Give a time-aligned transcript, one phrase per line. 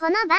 [0.00, 0.32] この番組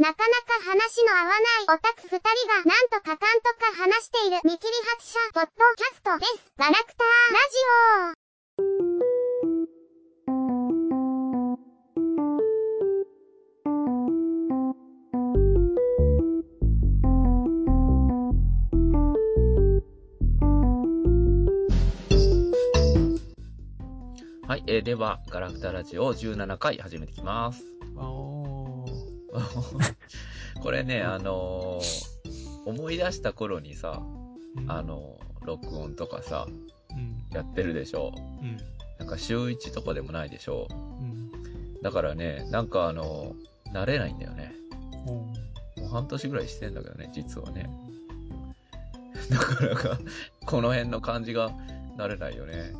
[0.00, 6.50] はなかなか話の合わないオタク二人がなんとかかんとか話している見切り発車ポッドキャストです。
[6.56, 7.58] ガラクターラジ
[24.48, 27.62] はい、えーでは、ガラクタラジオ17回始めていきます。
[30.62, 32.14] これね、あのー
[32.66, 34.00] 思い出した頃にさ、
[34.56, 36.46] うんあ、のー録音とかさ、
[36.90, 37.26] うん。
[37.34, 38.12] やってるでしょ？
[38.16, 38.56] うん。
[38.98, 40.66] なんか週1とかでもないでしょ？
[40.70, 41.30] うん。
[41.82, 44.54] だからね、なんかあのー慣れないんだよね。
[45.06, 47.68] おーもう半年ぐらいしてんだけどね、実はね。
[49.30, 49.98] なかなか、
[50.46, 51.50] この辺の感じが
[51.98, 52.72] 慣れないよね。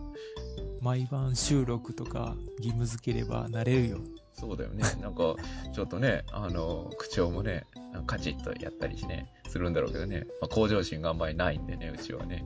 [0.80, 3.98] 毎晩収録とか義務付ければなれるよ。
[4.34, 4.82] そうだよね。
[5.00, 5.36] なんか、
[5.72, 7.64] ちょっとね、あの、口調もね、
[8.06, 10.27] カチッとやったりしね、するんだろうけどね。
[10.40, 12.44] まあ、向上心があんまりないんでね、うちはね。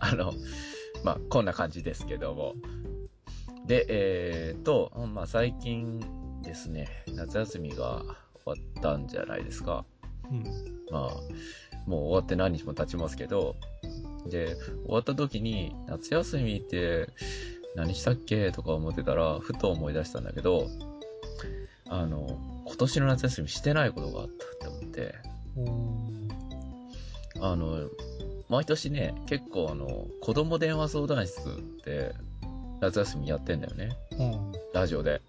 [0.00, 0.32] あの、
[1.02, 2.54] まあ、こんな感じですけども。
[3.66, 6.00] で、えーと、まあ、最近
[6.42, 8.02] ですね、夏休みが
[8.44, 9.84] 終わったんじゃないですか。
[10.30, 10.44] うん。
[10.90, 11.10] まあ、
[11.86, 13.56] もう終わって何日も経ちますけど、
[14.26, 17.08] で、終わった時に、夏休みって
[17.74, 20.68] 何したっけとか思ってたら、ふと思い出したんだけど、
[21.90, 25.14] あの、今年の夏休みしてないことがあったって思って、
[27.40, 27.90] あの、
[28.48, 31.42] 毎年ね、結構あの、子供電話相談室っ
[31.84, 32.14] て、
[32.80, 33.90] 夏休みやってんだよね。
[34.12, 34.52] うん。
[34.72, 35.20] ラジオで。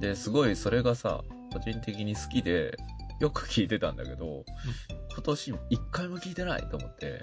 [0.00, 2.76] で、すごいそれがさ、個人的に好きで、
[3.20, 4.44] よく聞いてたんだけど、
[5.12, 7.20] 今年一回も聞いてないと思って、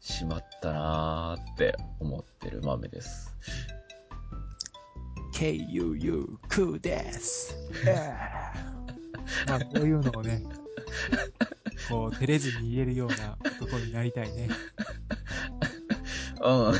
[0.00, 3.34] しまったなーって思ってる豆です。
[5.34, 7.56] KUU クーです。
[9.48, 10.44] まあ、こういうのをね、
[11.88, 14.48] こう、照れずに言えるような男になりたいね。
[16.40, 16.74] うん。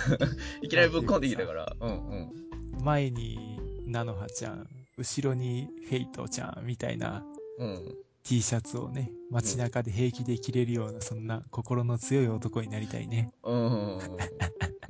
[0.63, 2.85] いきなりぶっこんできたから、うんうん。
[2.85, 7.25] 前に、菜の葉ちゃん、後ろにフェイトちゃんみたいな
[7.59, 7.97] うん。
[8.23, 13.33] T シャツをね、街中で平気で着れるような、そんな心の強い男になりたいね。
[13.43, 13.99] うん。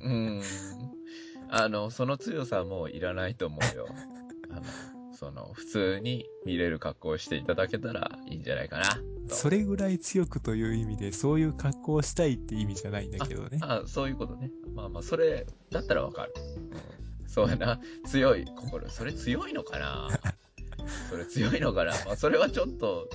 [0.04, 0.42] うん。
[1.56, 3.86] あの、その強さもいらないと思うよ。
[4.50, 4.62] あの、
[5.14, 8.90] その、普通に見れる格好をしていただけたらいいんじゃないかな。
[9.28, 13.58] とそれぐらい強くという意味で、そういう格好をしたいって意味じゃないんだけどね。
[13.62, 14.50] あ、そういうことね。
[14.74, 16.34] まあまあ、それ、だったらわかる。
[17.20, 17.80] うん、そうやな。
[18.06, 18.88] 強い心。
[18.90, 20.08] それ強いのかな？
[21.08, 21.92] それ強いのかな？
[22.04, 23.08] まあ、それはちょっと、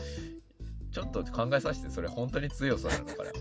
[0.93, 3.31] ちょっと考えさせて、それ本当に強さなのかな？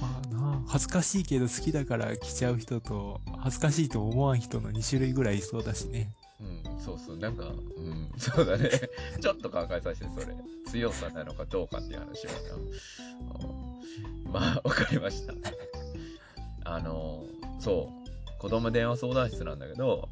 [0.00, 0.27] まあ、
[0.68, 6.10] 恥ずかしいけど好きだから着ちゃう人と、恥ずかしいと思わん人の2種類ぐらいいそうだしね。
[6.40, 8.70] うん、そうそう、なんか、うん、そうだね。
[9.20, 10.34] ちょっと考えさせて、それ。
[10.66, 12.54] 強さなのかどうかっていう話はな。
[12.54, 13.68] うん
[14.32, 15.34] まあ、わかりました。
[16.64, 17.24] あの、
[17.58, 18.38] そう。
[18.38, 20.08] 子供電話相談室なんだけど、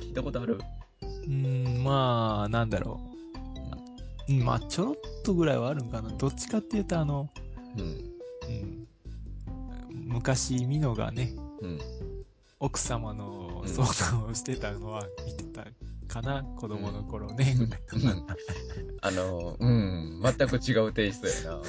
[0.00, 0.58] 聞いたことある？
[1.02, 3.00] うーん、まあ、なんだろ
[4.28, 4.32] う。
[4.32, 6.10] うん、まあ、ちょろっとぐらいはあるんかな。
[6.16, 7.28] どっちかっていうと、あの、
[7.76, 7.82] うん。
[7.82, 7.84] う
[8.50, 8.83] ん、
[10.04, 11.78] 昔、ミノがね、うん。
[12.60, 15.66] 奥様のうん相談をしてたのは見てた
[16.06, 17.54] かな、子供の頃ね。
[17.58, 18.26] うん
[19.00, 21.62] あの、うん、全く違うテイストやな。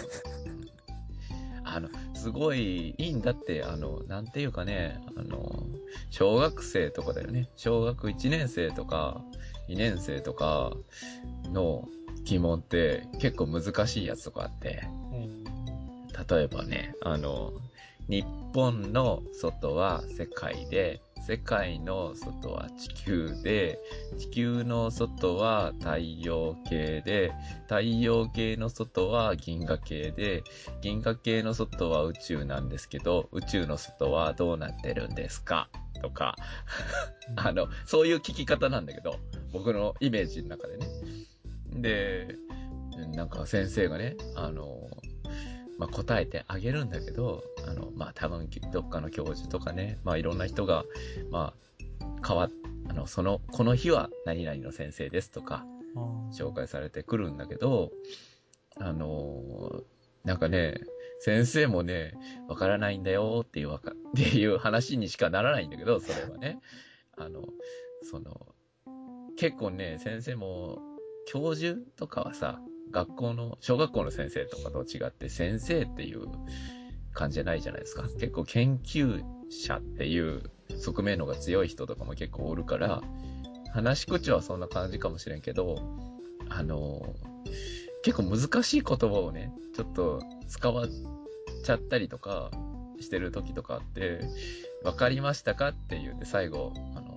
[1.65, 5.65] あの、すごいいいんだって、あの、なんていうかね、あの、
[6.11, 7.49] 小学生とかだよね。
[7.55, 9.21] 小学1年生とか、
[9.67, 10.71] 2年生とか
[11.51, 11.87] の
[12.23, 15.43] 疑問って結構難しいやつとかあって、うん
[16.29, 17.51] 例えばね、あの、
[18.07, 23.79] 日本の外は世界で、世界の外は地球で、
[24.19, 27.31] 地球の外は太陽系で、
[27.63, 30.43] 太陽系の外は銀河系で、
[30.81, 35.69] 銀河系の外は宇宙なんですけど、宇宙の外はどうなってるんですか？
[36.03, 36.35] とか、
[37.37, 39.17] あの、そういう聞き方なんだけど、
[39.51, 40.87] 僕のイメージの中でね。
[41.71, 42.35] で、
[43.15, 44.87] なんか先生がね、あの、
[45.77, 50.85] まあ、答えてあげるんだけど、あの、まあ、多分、どっかの教授とかね、まあ、いろんな人が、
[51.31, 51.53] ま
[51.99, 52.51] あ、変わっ、
[52.89, 55.75] あの、その、この日は何々の先生ですとか、うん
[56.31, 57.91] 紹介されてくるんだけど、
[58.77, 59.81] あの
[60.25, 60.81] なんかね、
[61.19, 62.13] 先生もね、
[62.47, 66.59] わからないんだよっていうわか、 っていう話にしかならないんだけど、それはね。
[67.17, 67.47] あの、
[68.01, 68.55] その、
[69.37, 70.81] 結構ね、先生も、
[71.27, 72.59] 教授とかはさ、
[72.91, 76.27] 学校の、小学校の先生とかと違って、先生っていう
[77.13, 78.03] 感じじゃないじゃないですか。
[78.03, 80.43] 結構研究者っていう
[80.77, 83.01] 側面のが強い人とかも結構おるから、
[83.73, 85.77] 話し口はそんな感じかもしれんけど、
[86.49, 87.15] あの、
[88.03, 90.87] 結構難しい言葉をね、ちょっと使わっ
[91.63, 92.51] ちゃったりとか
[92.99, 94.21] してる時とかあって、
[94.83, 97.15] わかりましたかって言って最後、あの、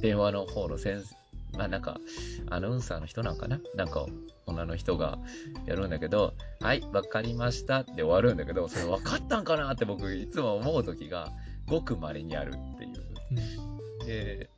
[0.00, 1.14] 電話の方の先生、
[1.56, 2.00] まあなんか、
[2.48, 3.60] アナウンサーの人なんかな？
[3.74, 4.06] なんか、
[4.46, 5.18] 女の人が
[5.66, 11.32] やるんだけど、はい、わかりましたって終わるんだけど、それわかったんかなって僕いつも思う時が、
[11.66, 12.90] ごく稀にあるっていう。
[13.32, 14.48] うんで、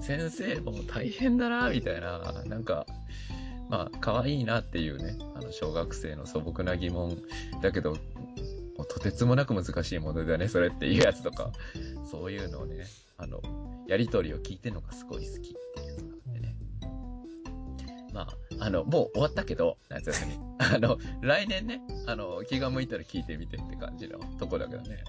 [0.00, 2.86] 先生も大変だな、みたいな、なんか、
[3.68, 7.18] まあ、可愛いなっていうね、あの、小学生の素朴な疑問
[7.62, 7.96] だけど、
[8.88, 11.50] とてつもなく難しいものだね、それっていうやつとか、
[12.10, 12.84] そういうのをね、
[13.18, 13.40] あの、
[13.88, 15.85] やりとりを聞いてるのがすごい好きって。
[18.16, 20.38] まあ、あの、もう終わったけど、夏休み。
[20.58, 25.04] あの、来年ね、あの、気が向いたら聞いてみてって感じのとこだけどね。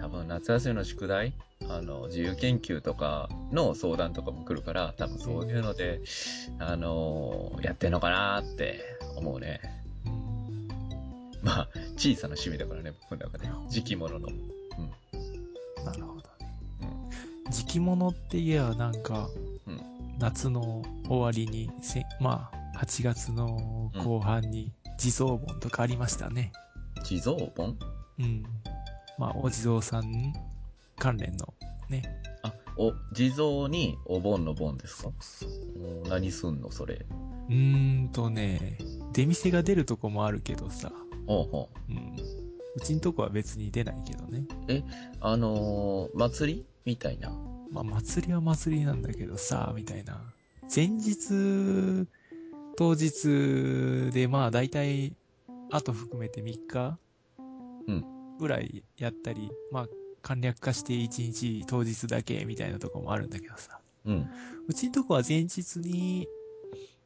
[0.00, 1.34] 多分夏休みの宿題
[1.68, 6.00] あの、自由研究とかの相談とかも来るから、多分そういうので、
[6.58, 8.80] あのやってんのかなって
[9.14, 9.60] 思うね。
[10.06, 10.68] うん
[11.42, 11.68] まあ、
[11.98, 13.48] 小さな趣味だからね、僕の中で。
[13.68, 14.28] 時期物の。
[15.84, 16.56] なるほどね。
[17.44, 17.52] うん。
[17.52, 19.41] 時期物って言えばなんか、うん
[20.22, 26.52] 夏の終わりにせ、まあ、8月の後半に地蔵盆とかありましたね。
[27.02, 27.76] 地蔵盆？
[28.20, 28.44] うん。
[29.18, 30.32] まあ、お地蔵さん
[30.96, 31.52] 関連の
[31.90, 32.04] ね。
[32.44, 35.10] あ、お、地蔵にお盆の盆ですか？
[35.74, 37.04] うん何すんのそれ？
[37.48, 38.78] うーんとね、
[39.12, 40.92] 出店が出るとこもあるけどさ、
[41.26, 41.92] ほうほう。
[41.92, 42.16] うん。
[42.76, 44.44] うちんとこは別に出ないけどね。
[45.20, 47.32] あのー祭りみたいな？
[47.72, 50.20] まあ、祭りは祭りなんだけどさ、みたいな。
[50.74, 52.06] 前日、
[52.76, 55.16] 当日で、まあ、だいたい、
[55.70, 56.98] あと含めて3日
[57.88, 58.04] うん
[58.38, 59.86] ぐらいやったり、まあ、
[60.20, 63.80] 簡略化して1日当日だけみたいなとこもあるんだけどさ。
[64.04, 64.30] うん。
[64.68, 66.28] うちんとこは前日に、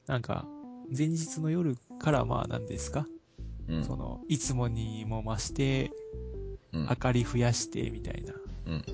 [0.07, 0.47] なんか、
[0.97, 3.07] 前日の夜からまあ何ですか、
[3.69, 3.85] うん。
[3.85, 5.91] その、いつもにも増して、
[6.73, 8.35] うん明かり増やして、みたいな。
[8.67, 8.85] うん。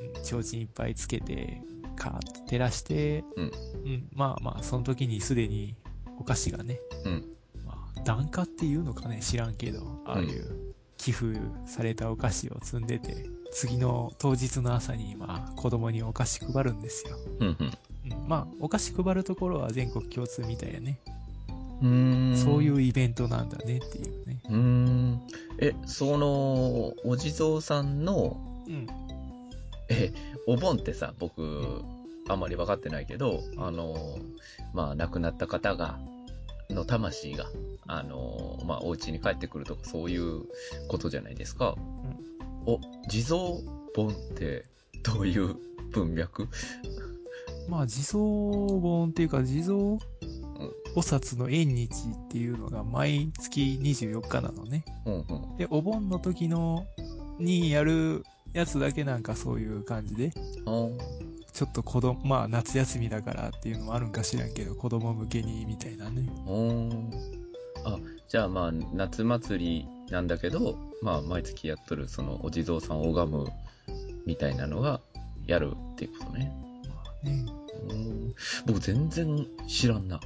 [0.00, 1.62] うん、提灯いっぱいつけて、
[1.96, 3.44] カーッと照らして、うん。
[3.44, 5.76] うん、まあまあ、その時にすでに
[6.18, 7.24] お菓子がね、うん。
[7.66, 17.16] まあ、檀家っていうのかね、知らんけど、ああいう寄付されたお菓子を積んでて、次の当日の朝に、まあ、子供にお菓子配るんですよ。
[17.40, 17.48] うん。
[17.48, 21.00] うん、まあ、お菓子配るところは全国共通みたいやね。
[21.82, 22.36] うん。
[22.36, 24.42] そういうイベントなんだねっていうね。
[24.48, 25.20] うーん。
[25.58, 28.36] え、その、お地蔵さんの、
[28.66, 28.86] うん。
[29.90, 30.12] え、
[30.46, 31.82] お盆ってさ、僕、
[32.28, 34.18] あんまり分かってないけど、あの、
[34.72, 35.98] まあ、亡くなった方が、
[36.70, 37.46] の魂が、
[37.88, 40.42] あの、まあ、お家に帰ってくるとか、そういう
[40.88, 41.74] ことじゃないですか。
[42.66, 42.78] お、
[43.08, 43.38] 地蔵
[43.94, 44.66] 盆って、
[45.02, 45.56] どういう
[45.90, 46.48] 文脈？
[47.68, 48.18] まあ、地蔵
[48.78, 49.98] 盆っていうか、地蔵菩
[50.96, 54.84] 薩の縁日っていうのが毎月24日なのね。
[55.06, 55.56] うんうん。
[55.56, 56.86] で、お盆の時の、
[57.38, 66.28] にやるやつだけなんかそういう感じで、ちょっと子供、まあ夏休みだからっていうのもあるんか知らんけど、子供向けにみたいなね。
[67.84, 67.98] あ、
[68.28, 73.46] じゃあまあ、夏祭りなんだけど、まあ、毎月やっとる、その、お地蔵さんを拝む、
[74.26, 75.00] みたいなのが、
[75.46, 76.52] やるっていうことね。
[76.88, 77.46] まあね。
[77.88, 78.34] うん
[78.66, 80.20] 僕全然知らんな。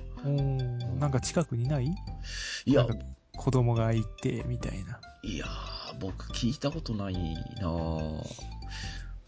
[0.99, 1.95] なんか近くにない？
[2.65, 2.87] いや
[3.37, 4.99] 子供がいて、みたいな。
[5.23, 5.49] いやー、
[6.01, 8.55] 僕聞いたことないなぁ。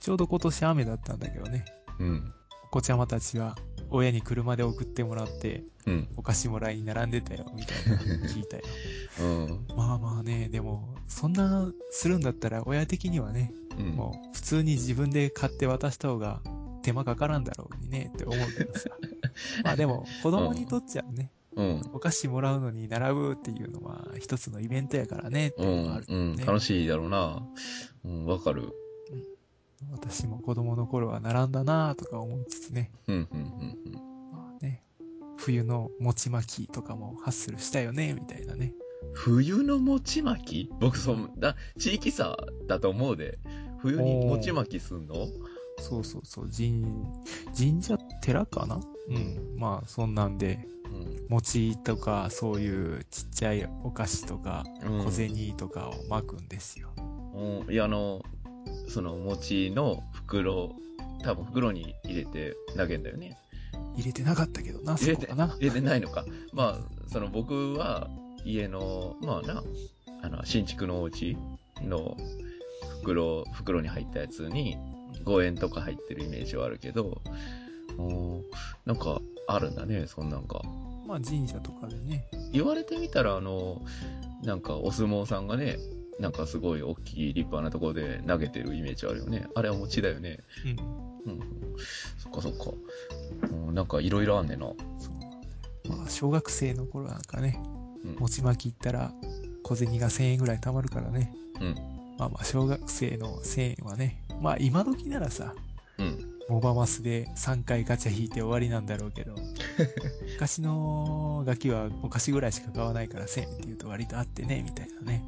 [0.00, 1.64] ちょうど今年雨だったんだけどね。
[1.98, 2.32] うん。
[2.64, 3.56] お子ちゃまたちは、
[3.90, 6.08] 親に車で送ってもらって、うん。
[6.16, 8.62] お菓子もらいに並んでたよ、みたいな聞いたよ。
[9.20, 9.66] うん。
[9.76, 13.86] まあまあね、でも、そんなするんだったら親的にはね、うん。
[13.90, 16.40] もう普通に自分で買って渡した方が
[16.82, 18.90] 手間かからんだろうにねって思うけどさ。
[19.64, 21.82] まあでも、子供にとっちゃね、うん。
[21.92, 26.06] お菓子もらうのに並ぶっていうのは一つのイベントやからねってういうのがある、。
[26.06, 26.36] んうん。
[26.36, 27.42] ね楽しいだろうな。
[28.04, 28.72] うん、わかる。
[29.92, 33.92] 私も子供の頃は並んだなぁとか思いつつね、うん、うん、うん、
[34.32, 34.82] まあね、
[35.36, 38.72] 冬の餅巻きとかもハッスルしたよね、みたいなね。
[39.02, 39.10] うん。
[39.12, 40.70] 冬の餅巻き？
[40.80, 42.36] 僕、そんな、地域差
[42.66, 43.38] だと思うで。
[43.78, 45.14] 冬に餅巻きすんの？
[45.78, 46.84] そうそうそう、神、
[47.56, 48.80] 神社、寺かな？
[49.08, 49.56] うん。
[49.56, 51.26] まあ、そんなんで、うん。
[51.28, 56.90] 餅とか、そういうちっちゃいお菓子とか、うん小銭とかを巻くんですよ。
[57.34, 57.72] うん。
[57.72, 58.22] いや、あの、
[58.88, 60.72] その餅の袋、
[61.22, 63.38] 多分袋に入れて投げんだよね。
[63.94, 64.98] 入れてなかったけどな、な。
[64.98, 65.06] 入
[65.60, 66.24] れてないのか。
[66.52, 68.08] まあ、その僕は
[68.44, 69.62] 家の、まあな、
[70.22, 71.36] あの、新築のお家
[71.82, 72.16] の
[73.02, 74.76] 袋、袋に入ったやつに
[75.24, 77.20] 5円とか入ってるイメージはあるけど、
[77.98, 78.42] おー
[78.84, 80.60] なんか、あるんだね、そんなんか。
[81.06, 82.28] まあ神社とかでね。
[82.52, 83.82] 言われてみたら、あの、
[84.42, 85.78] なんかお相撲さんがね、
[86.18, 89.46] なんかすごい大きい立派なところで投げてるイメージあるよね。
[89.54, 90.38] あれは餅だよね。
[91.26, 91.32] うん。
[91.32, 91.40] うん。
[92.18, 92.70] そっかそっか。
[93.50, 94.66] うんなんかいろいろあんねんな。
[94.98, 95.96] そう。
[95.96, 97.60] まあ小学生の頃なんかね、
[98.04, 98.16] うん。
[98.18, 99.12] 餅巻き行ったら
[99.62, 101.32] 小銭が1000円ぐらい貯まるからね。
[101.60, 101.74] うん。
[102.18, 105.54] まあまあ小学生の1000円はね、まあ今時ならさ、
[105.98, 106.36] うん。
[106.48, 109.34] モバマスで3回ガチャ引いて終わりなんだろうけど、
[110.34, 115.26] 昔のガキはお菓子ぐらいしか買わないから1000円って言うと割とあってね、みたいなね。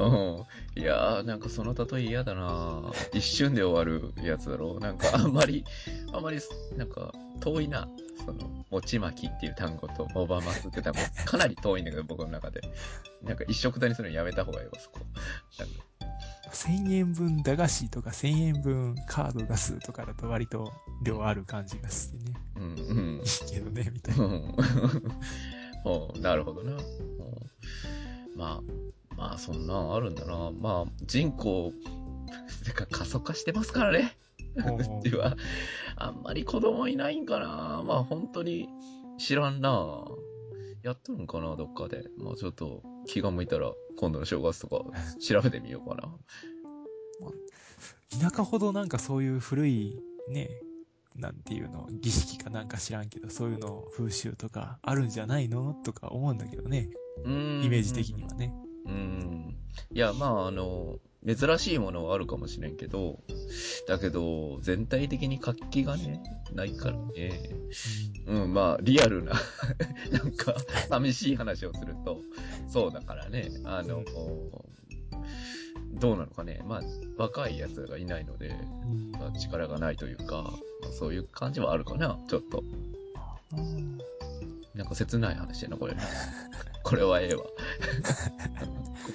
[0.00, 0.82] うん。
[0.82, 5.64] いやー、なんかその例え嫌だな一瞬で終わるやつだろなんかあんまり、
[6.12, 6.38] あんまり、
[6.78, 7.88] なんか遠いな。
[8.24, 12.62] その、餅巻きっていう単語と、モバマスって単語、かなり遠いんだけど、僕の中で。
[13.22, 15.00] なんか一色たにするのやめた方がいいわ、そこ。
[15.58, 15.74] なんか
[16.50, 20.72] 1000円分駄菓子とか1000円分カード出すとかだと割と
[21.02, 22.34] 量ある感じがしてね。
[22.56, 23.20] うん、うん。
[23.20, 24.26] いいけどね、みたいうな。
[24.26, 24.30] ん
[25.84, 26.72] うん なるほどな。
[26.72, 26.80] うん
[28.36, 30.50] まあ、まあ、そんなんあるんだな。
[30.50, 31.72] まあ、人口、
[32.64, 34.16] てか過疎化してますからね。
[34.66, 35.36] おう ちーは、
[35.96, 37.82] あんまり子供いないんかな。
[37.84, 38.68] まあ、本当に
[39.18, 40.04] 知らんな。
[40.82, 42.04] やっとるんかな、どっかで。
[42.18, 44.84] まあ、ちょっと気が向いたら、今度の正月とか
[45.20, 46.16] 調べてみようかな。
[48.20, 50.48] 田舎ほどなんかそういう古いね、
[51.16, 55.74] なんていうの、儀式かなんか知らんけど、そういうの風習とかあるんじゃないの？
[55.84, 56.90] とか思うんだけどね。
[57.24, 58.52] うーんイメージ的にはね。
[58.86, 59.56] うん。
[59.92, 63.18] いや、まあ、あの、珍しいものはあるかもしれんけど、
[63.88, 67.50] だけど、全体的に活気がね、ないからね。
[68.26, 69.32] うん、まあ、リアルな、
[70.12, 70.54] なんか、
[70.88, 72.20] 寂しい話をすると、
[72.68, 74.04] そうだからね、あの、
[75.94, 76.60] どうなのかね。
[76.66, 76.82] まあ、
[77.16, 80.42] 若い奴がいないので、うんまあ力がないというか、
[80.82, 82.62] まあそういう感じはあるかな、ちょっと。
[83.56, 83.98] うん
[84.74, 85.94] なんか切ない話やな、これ。
[86.82, 87.44] これはええわ。
[87.46, 87.50] こ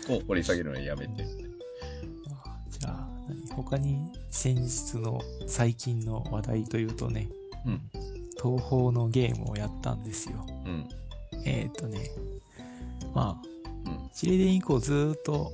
[0.07, 1.48] こを掘り下げるのやめて。
[3.63, 3.99] 他に
[4.29, 7.29] 先日の最近の話題というとね、
[7.65, 7.81] うん。
[8.41, 10.45] 東宝のゲームをやったんですよ。
[10.65, 10.87] うん。
[11.45, 12.09] えっ、ー、とね、
[13.13, 13.47] まあ、
[13.85, 14.09] うん。
[14.13, 15.51] チレデン以降ずーっと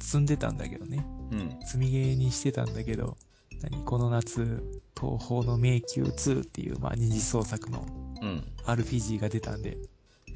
[0.00, 1.06] 積んでたんだけどね。
[1.30, 1.58] うん。
[1.64, 3.16] 積みゲーにしてたんだけど、
[3.62, 4.62] 何この夏、
[4.98, 7.86] 東宝の迷宮2っていう、まあ、二次創作の
[8.20, 8.44] うん。
[8.66, 9.76] RPG が出たんで、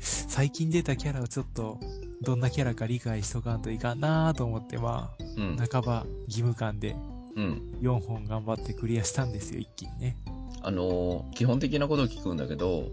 [0.01, 1.81] 最近出たキャラをちょっと、
[2.23, 5.67] どんなキャラか理解しとかんといかんなーと思って、まうんあ、。
[5.71, 6.97] 半ば義務感で
[7.37, 7.75] うん。
[7.81, 10.17] 4本頑張ってクリアしたんですよ、一気にね。
[10.63, 12.89] あのー基本的なことを聞くんだけど、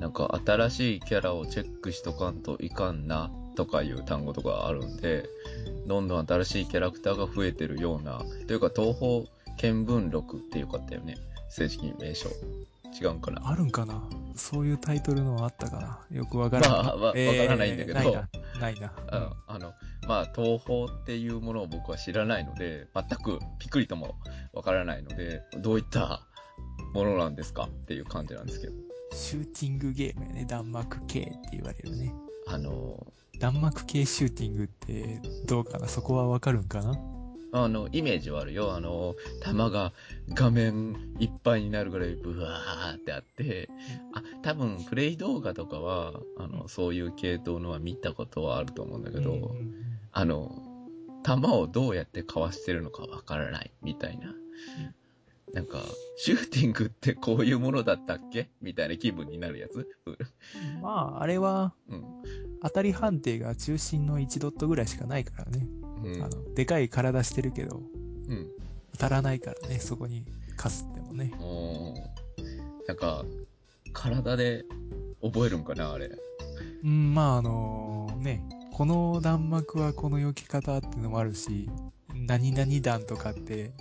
[0.00, 5.24] なんか新しいキャラをチェックしとかんといかんなとかいう単語とかあるんで、
[5.86, 9.24] どんどん新しいキャラクターが増えてるような、というか東方
[9.56, 11.16] 見聞録っていうかったよね。
[11.48, 12.28] 正式名称。
[13.00, 13.42] 違うんかな。
[13.48, 14.02] あるんかな？
[14.34, 16.16] そういうタイトルのはあったかな？
[16.16, 16.70] よくわからん。
[16.70, 18.12] まあわわからないんだけどない
[18.58, 18.62] な。
[18.62, 18.92] ないな。
[19.10, 19.72] あの、あの
[20.06, 24.16] まあ、東宝っていうものを僕は知らないので、全くピクリとも
[24.52, 26.26] わからないので、どういった
[26.94, 28.72] ものなんですかっていう感じなんですけど。
[29.12, 30.44] シューティングゲームやね。
[30.44, 32.12] 弾幕系って言われるね。
[32.46, 33.06] あの、
[33.40, 35.86] 弾幕系シューティングってどうかな？
[35.86, 36.98] そこはわかるんかな？
[37.52, 38.74] あの、イメージはあるよ。
[38.74, 39.92] あの、弾が
[40.34, 43.68] 画面いっぱいになるぐらいブワーってあって、
[44.12, 49.50] あ、多分プレイ動画とかは、あの、そういう系統のは見たことはあると思うんだけど、
[50.12, 50.62] あの、
[51.22, 54.34] 弾をどうやってかわしてるのかわからないみたいな。
[55.54, 55.82] なんか、
[56.18, 58.50] シューティングってこういうものだったっけ？
[58.60, 59.88] みたいな気分になるやつ？
[60.06, 60.10] う
[60.78, 62.04] んまあ、あれはうん。
[62.62, 65.66] 当たり判定が中心の1ドットぐらいしかないからね。
[66.02, 66.22] うん。
[66.22, 67.82] あの、でかい体してるけど、
[68.28, 68.48] うん。
[68.92, 70.24] 当たらないからね、そこに
[70.56, 71.32] かすってもね。
[72.86, 73.24] なんか、
[73.92, 74.64] 体で
[75.22, 76.10] 覚えるんかなあれ。
[76.84, 81.68] うん、まああのね、この弾幕はこの避け方っていうのもあるし、
[82.14, 83.72] 何々弾とかって、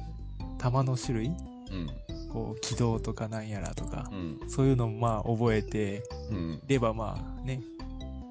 [0.57, 1.89] 弾の種類うん。
[2.31, 4.49] こう、軌道とかなんやらとかう、ん。
[4.49, 6.61] そういうのもまあ覚えてうん。
[6.67, 7.61] ればまあね、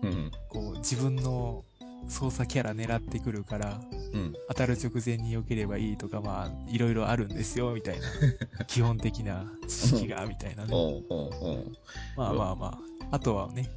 [0.02, 0.30] うん。
[0.48, 1.64] こう、自分の
[2.08, 3.80] 操作キャラ狙ってくるから、
[4.12, 4.34] うん。
[4.48, 8.06] 当たる直前に避ければいいとか、まあ、いろいろあるんですよ、みたいな。
[8.66, 11.02] 基本的な知識が、みたいなね。
[12.16, 12.78] まあまあまあ。
[13.12, 13.68] あとはね、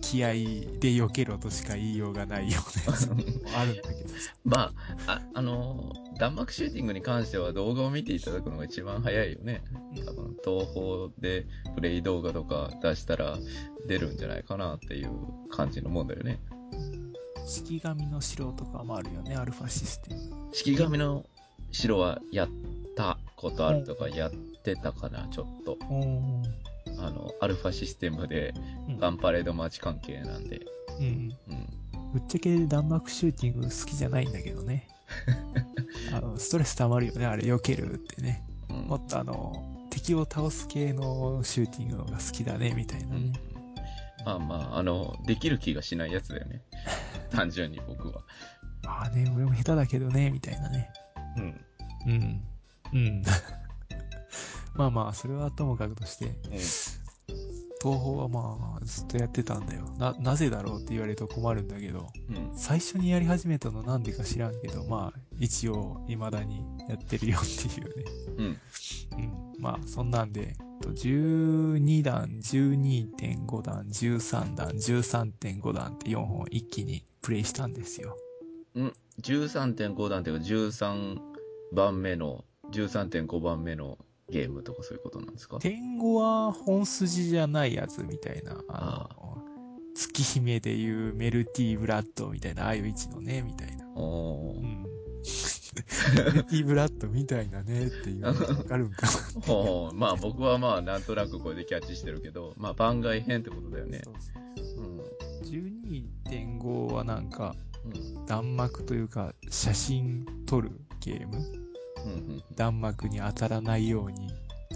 [0.00, 3.16] 気合で避けろとしか言いようがないようなやつも
[3.56, 4.34] あるんだけどさ。
[4.44, 4.72] まあ、
[5.06, 9.62] あ、あのー、弾幕シューティングに関しては動画を見ていただくのが一番早いよね。
[10.04, 13.38] 多分、東宝でプレイ動画とか出したら
[13.86, 15.10] 出るんじゃないかなっていう
[15.50, 16.40] 感じのもんだよね。
[17.46, 20.20] 式神の城とかもあるよね、アルファシステム。
[20.52, 21.24] 式神の
[21.70, 22.48] 城はやっ
[22.96, 24.30] たことあるとかやっ
[24.62, 25.78] てたかな、ちょっと。
[25.90, 26.42] うん。
[26.98, 28.54] あの、アルファシステムで、
[28.88, 30.60] うんガンパレードマーチ関係なんで。
[31.00, 31.06] うん。
[31.48, 32.12] うん。
[32.12, 34.86] ぶっちゃけ弾幕シューティング好きじゃないんだけどね。
[36.12, 38.44] あの、ストレス溜まるよね、あれ、避けるってね。
[38.68, 43.38] うんもっとあの、敵を倒す系のシューティングの方が好きだね、みたいなうんね。
[44.24, 46.62] まあまあ、あの、できる気がしないやつだよね。
[47.30, 48.22] 単純に僕は。
[48.84, 50.90] まあね、俺も下手だけどね、みたいなね。
[51.36, 51.64] うん。
[52.06, 52.44] うん。
[52.92, 53.22] うん。
[54.74, 56.32] まあまあ、それはともかくとして、うん。
[57.82, 59.82] 東宝はまあ、ずっとやってたんだよ。
[59.98, 62.52] な、なぜだろうって言われると困るんだけど、うん。
[62.56, 68.04] 最初にやり始めたのなんでか知らんけど、まあ、一応、未だにやってるよっていうね。
[68.38, 68.46] うん。
[68.46, 69.52] うん。
[69.58, 78.18] まあ、そんなんで、と12弾、12.5弾、13弾、13.5弾って4本一気にプレイしたんですよ。
[78.74, 78.92] うん。
[79.22, 81.18] 13.5弾っていうか、13
[81.72, 83.96] 番目の、13.5番目の
[84.30, 85.58] ゲームとかそういうことなんですか？
[85.58, 89.42] 天語は本筋じゃないやつみたいな、ああの、
[89.94, 93.86] 月姫でいうメルティーブラッドみたいな、ああいう位置のね、みたいな。
[93.94, 95.61] おー。
[95.74, 96.24] うん。
[96.24, 99.12] メルティーブラッドみたいなねっていうのわかるんかな。
[99.46, 104.10] ほうまあ僕はまあなんとなくこれでキャッチしてるけど、まあ番外編ってことだよねそ。
[104.10, 104.14] う
[104.64, 105.00] そううん。
[105.42, 108.26] 12.5はなんか、うん。
[108.26, 111.38] 弾幕というか、写真撮るゲーム
[112.04, 112.42] うん。
[112.56, 114.30] 弾幕に当たらないように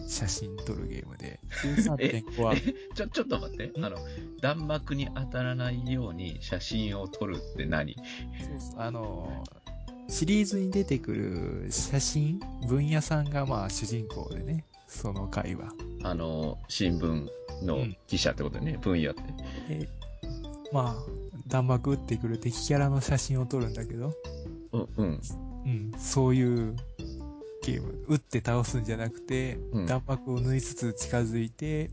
[0.09, 1.41] 写真撮るゲームで。
[1.63, 2.55] 13.5は、
[2.95, 3.73] ちょ、ちょっと待って。
[3.77, 3.97] あの、
[4.41, 7.95] 弾幕に当たらないように写真を撮るって何？
[7.95, 9.45] そうそうあの、
[10.09, 15.73] シリーズに出てくる写真、分野さんがまあ主人公でね、その回は。
[16.03, 17.29] あの、新聞
[17.65, 19.23] の記者ってことだよね、分野って。
[19.75, 19.89] で、
[20.73, 21.05] まあ、
[21.49, 24.13] 弾幕撃ってくる敵キャラの写真を撮るんだけど、
[24.73, 25.21] うん、うん。
[25.65, 26.77] うん、そういう
[27.65, 28.05] ゲーム。
[28.09, 31.91] 撃って倒すんじゃなくて、うん弾幕を縫いつつ近づいて、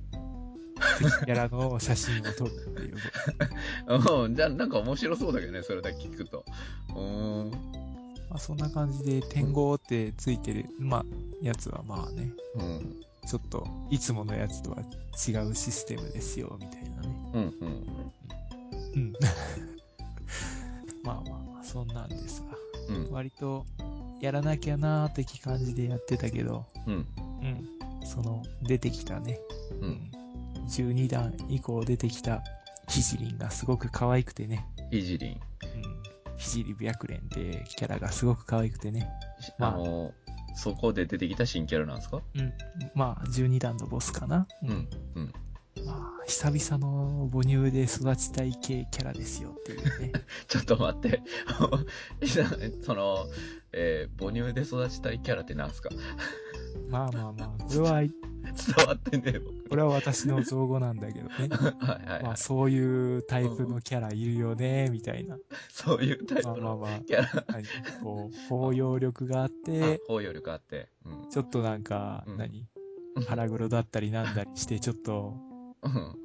[0.99, 2.95] 敵キャラの写真を撮るっていう。
[4.23, 6.45] うん、じゃあなんか面白そうだけどね、それだけ聞くと。
[6.89, 7.83] うーん。
[8.33, 11.05] まあ、そんな感じで、天号ってついてる、まあ、
[11.43, 13.03] やつはまあね、うん。
[13.27, 17.31] ちょっと、いつものやつとは違うシステムですよ、みたいなね。
[17.33, 18.03] うん、うん。
[18.95, 19.13] うん。
[21.03, 22.41] ま あまあまあ、そんなんです
[22.89, 22.95] が。
[22.95, 23.11] うん。
[23.11, 23.67] 割と、
[24.19, 26.93] やらなきゃなーって感じでやってたけど、うん。
[26.95, 27.69] うん。
[28.03, 29.39] その、出てきたね、
[29.79, 29.85] う。
[29.85, 30.11] うん
[30.67, 32.41] 12弾以降出てきた
[32.87, 34.65] ヒジリンがすごく可愛くてね。
[34.91, 35.31] イジリン。
[35.33, 35.39] うん。
[36.37, 39.07] ヒジリ白蓮ってキャラがすごく可愛くてね。
[39.57, 40.13] まああの、
[40.55, 42.21] そこで出てきた新キャラなんですか？
[42.35, 42.53] うん。
[42.95, 44.47] まあ、12弾のボスかな。
[44.63, 44.65] う。
[44.67, 44.89] ん。
[45.15, 45.33] うん。
[45.85, 50.11] まあ、久々の母乳で育ちたい系キャラですよっていうね。
[50.47, 51.21] ちょっと待って。
[52.83, 53.25] その、
[53.71, 55.89] えー母乳で育ちたいキャラってなんすか？
[56.89, 58.01] まあまあまあ、これは、
[58.51, 59.69] 伝わってねえ、僕。
[59.69, 61.33] これは私の造語なんだけどね。
[61.79, 62.37] はいはいまあ、はい。
[62.37, 65.37] そういうタイプのキャラいるよね、みたいな。
[65.69, 67.45] そういうタイプのまあまあまあ、キャラ。
[67.47, 67.63] 何
[68.03, 70.89] こう、包容力があっあて、包容力あって。
[71.05, 71.29] うん。
[71.29, 72.67] ちょっとなんか、うん何？
[73.27, 75.35] 腹黒だったりなんだりして、ちょっと
[75.83, 76.15] うん。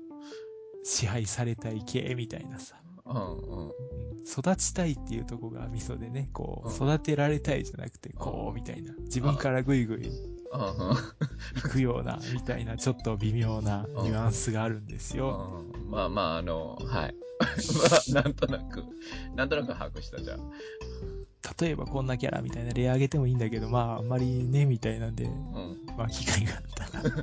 [0.85, 2.81] 支配されたい系みたいなさ。
[3.07, 3.15] うん。
[3.15, 3.69] うん。
[3.69, 3.73] うん
[4.29, 8.93] 育ちたいっていうとこがミソでね、こう、うん育てられたいじゃなくて、こう、みたいな。
[9.05, 10.38] 自分からぐいぐいうん。
[10.51, 15.65] 行くような、みたいな、ちょっと微妙なニュアンスがあるんですよ。
[15.75, 17.15] うんまあまあ、あの、はい。
[18.11, 18.85] まあ、なんとなく、
[19.35, 20.39] なんとなく把握した、じゃあ。
[21.61, 25.79] 例えばこんなキャラみたいな例挙げてもいいんだけど、まあ、あんまりね、みたいなんで、うん。
[25.97, 27.15] まあ、機会があったら。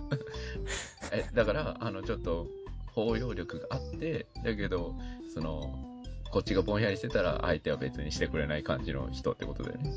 [1.12, 2.48] え、だから、あの、ちょっと、
[2.96, 4.96] 包容力があって、だけど、
[5.34, 5.86] その、
[6.32, 9.94] こっちがぼんやりしてたら、相手は別にしてくれない感じの人ってことだよね。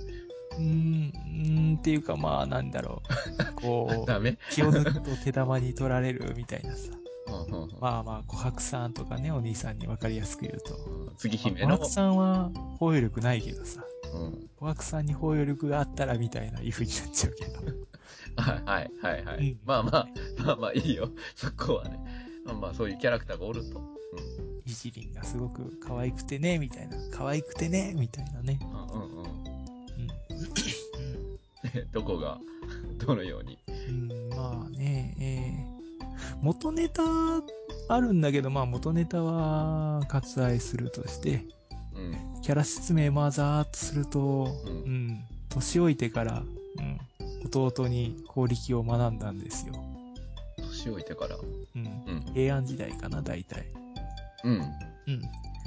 [0.58, 3.02] うーん、んっていうかまあ、なんだろ
[3.38, 3.54] う。
[3.60, 6.92] こう、気を抜くと手玉に取られるみたいなさ。
[7.28, 10.74] うんうんうんまあまあ、琥珀さんとかね、お兄さんに分かりやすく言うと。
[10.74, 13.84] うん次姫の琥珀、さんは包容力ないけどさ。
[14.14, 14.48] うん。
[14.60, 17.52] 琥珀さんに包容力があったらみたいな、いう風になっちゃうけど。
[18.40, 19.50] はい、はい、はい、はい。
[19.50, 21.10] うんまあまあ、まあまあいいよ。
[21.34, 21.98] そこはね。
[22.44, 23.98] まあまあ、そういうキャラクターがおると。
[24.64, 26.96] イジリンがすごく可愛くてね、みたいな。
[27.10, 28.58] 可愛くてね、みたいなね。
[28.62, 29.02] うん。
[29.02, 29.37] うん、うん、
[31.92, 32.38] どこが、
[33.04, 33.58] どのように。
[33.88, 35.78] うん、まあね、えー
[36.42, 37.02] 元ネタ
[37.88, 41.44] あるんだけど、まあ元ネタは割愛するとして、
[41.94, 42.00] う
[42.38, 42.42] ん。
[42.42, 47.00] キャラ説明まあざーっとすると、ううんん、年老いてから、うん、
[47.46, 49.74] 弟に法力を学んだんですよ。
[50.58, 51.36] 年老いてから。
[51.36, 51.84] うん。
[52.06, 52.32] うん。
[52.34, 53.66] 平安時代かな、大体。
[54.44, 54.54] うん。
[54.54, 54.68] うん。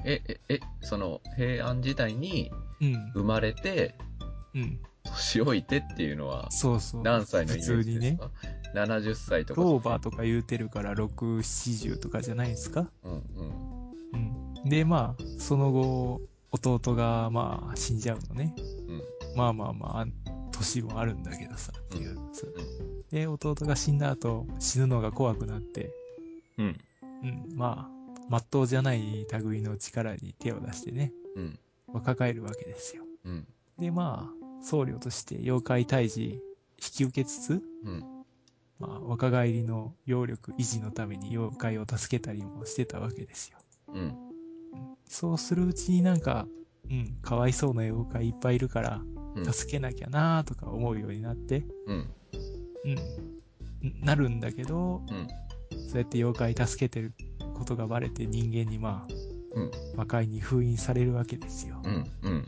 [0.05, 3.11] え、え、え、その、平安時代にうん。
[3.13, 3.95] 生まれて、
[4.55, 4.79] うん。
[5.15, 7.04] 年老いてっていうのは、そうそう。
[7.04, 8.12] 何歳のイメー普通にね。
[8.12, 8.32] ジですか、
[8.74, 9.62] ?70 歳とか。
[9.62, 11.08] 老婆とか言うてるから6、
[11.39, 14.54] 70とかじゃないですかうんうん。
[14.63, 14.69] うん。
[14.69, 16.21] で、まあ、その後、
[16.52, 18.54] 弟が、まあ、死んじゃうのね。
[18.58, 19.02] うん。
[19.36, 20.06] まあまあまあ、
[20.52, 22.17] 年もあるんだけどさ、っていう。
[23.12, 25.91] で、弟が死んだ後、死ぬのが怖くなって、
[26.58, 26.80] うん。
[27.24, 31.60] うん、まあ、まっとうじゃない類の力に手を出してね、うん。
[31.93, 33.04] 若返るわけですよ。
[33.26, 33.47] うん。
[33.78, 36.39] で、まあ、僧侶として妖怪退治引
[36.78, 38.04] き受けつつ、うん。
[38.80, 43.60] まあ、若返りの揚力維持のために妖怪を助けたりもしてたわけですよ。
[43.93, 44.15] うん。
[45.08, 46.47] そうするうちになんか、
[46.89, 49.02] うん、かわいそうな妖怪いっぱいいるから、
[49.36, 49.54] うん。
[49.54, 52.10] 助けなきゃなーとか思うようになって、うん。
[53.84, 55.28] うん、なるんだけど、うん。
[55.88, 57.13] そうやって妖怪助けてる
[57.54, 59.13] ことがバレて人間にまあ、
[59.54, 59.71] うん。
[59.95, 61.82] 魔界に封印されるわけですよ。
[61.84, 62.06] うん。
[62.24, 62.45] うん。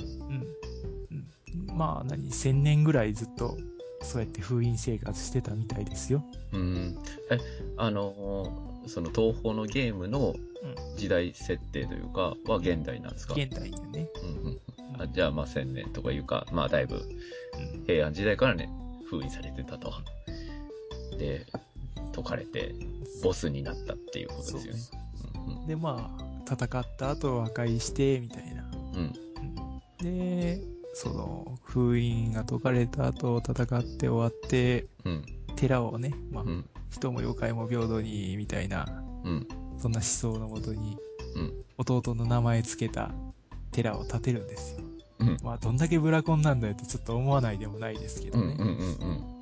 [1.73, 1.75] うん。
[1.75, 3.57] うん、まあ、何、千年ぐらいずっと、
[4.01, 6.23] そうやって封印生活してたみたいですよ。
[6.51, 6.97] うん。
[7.31, 7.37] え、
[7.77, 10.35] あのーその東宝のゲームの
[10.97, 13.33] 時代設定というか、は現代なんですか？
[13.33, 14.09] 現代にね。
[14.21, 15.01] うんうん。
[15.01, 18.69] あじゃあまあ千年とかいうか、まあだいぶうん平安時代からね、
[19.09, 19.89] 封印されてたと。
[21.17, 21.45] で、
[22.13, 22.75] 解かれて、
[23.23, 24.79] ボスになったっていうことですよね。
[25.61, 28.69] うんで、まあ、戦った後和解して、みたいな。
[28.95, 29.13] うん。
[30.01, 30.61] うんで、
[30.93, 35.25] その、封印が解かれた後、戦って終わって、うん。
[35.55, 36.65] 寺をね、まあう、ん。
[36.89, 38.85] 人も妖怪も平等に、みたいな、
[39.23, 39.47] うん。
[39.77, 40.97] そんな思想のもとに、
[41.35, 41.53] うん。
[41.77, 43.11] 弟の名前つけた
[43.71, 44.83] 寺を建てるんですよ。
[45.19, 45.37] うん。
[45.43, 48.41] まあ、どんだけブラコンなんだよってちょっと思わないでもないですけうん。
[48.41, 48.55] どね。
[48.59, 48.67] うん。
[48.67, 49.33] うん。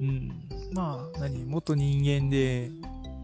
[0.00, 0.08] うん。
[0.08, 0.48] うん。
[0.72, 2.70] まあ、何元人間で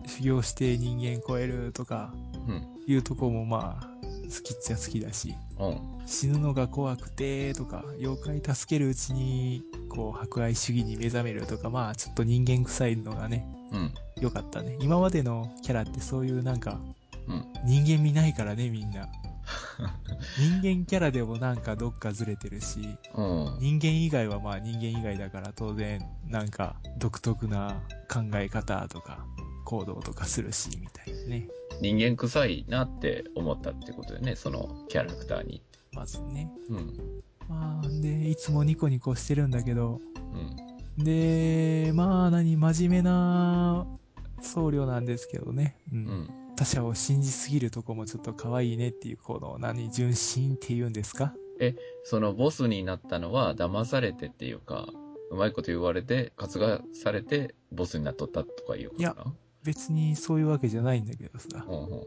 [0.07, 2.13] 修行して人間超えるとか
[2.49, 2.67] うん。
[2.87, 4.00] いうとこもまあ、
[4.31, 6.07] 好きっちゃ好きだし、うん。
[6.07, 13.95] 死ぬのが怖くてとか、妖怪助けるうちに、こう、博愛主義に目覚めるとか、まあ、ちょっと人間臭いのがね、うん。
[14.21, 14.77] 良かったね。
[14.81, 16.81] 今までのキャラってそういうなんか、
[17.27, 17.45] うん。
[17.65, 19.09] 人間見ないからね、みんな。
[20.39, 23.59] 人間キャラでもなんかどっかずれてるし、うん。
[23.61, 29.27] 人間以外はまあ人間以外だから当然なんか独特な考え方とか
[29.65, 31.49] 行動とかするし、みたいなね。
[31.81, 35.63] 人間臭いなって思ったってことでね、そのキャラクターに。
[35.93, 36.51] まずね。
[36.69, 37.23] うん。
[37.49, 39.99] まあ、で、いつもニコニコしてるんだけど、
[40.99, 41.05] うん。
[41.05, 43.87] で、まあ何、真面目な
[44.43, 45.77] 僧侶なんですけどね。
[45.93, 45.97] う。
[45.97, 46.31] うんん。
[46.57, 51.33] 他者を信じすぎるとこもちょっと可愛いねっていう、この何、純真って言うんですか？
[52.05, 54.89] そのボスになったのは騙されてっていうか、
[55.31, 61.61] うまいこと言われて、活がされて、ボスになっとったとかいうことかな別にそういうわけじゃないんだけどさ。
[61.67, 62.05] ほんほんほん。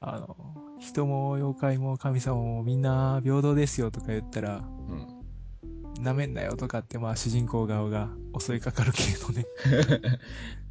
[0.00, 0.36] あの、
[0.80, 6.02] 人も妖怪も神様もみんな平等ですよとか言ったら、うん。
[6.02, 9.46] なめんなよとかってまあ主人公側が襲いかかる系のね、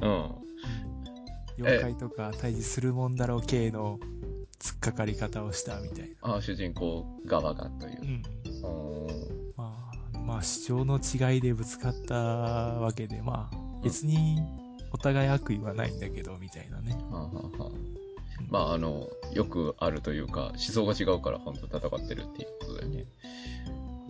[0.00, 0.34] うん。
[1.58, 3.98] 妖怪とか対峙するもんだろう系の
[4.58, 6.36] 突っかかり方をしたみたいな。
[6.36, 8.04] あ主人公側がというう。
[8.04, 8.08] ん。
[8.08, 8.22] うん。
[9.56, 14.61] まあ、まあ主張の違いでぶつかったわけで、まあ別に
[14.92, 16.96] お互い悪意はないんだけど、みたいなね。
[17.10, 17.92] はあはあはあ
[18.50, 23.04] まあ、あの、よくあるというか、思想が違うから本当戦ってるっていうことだよね。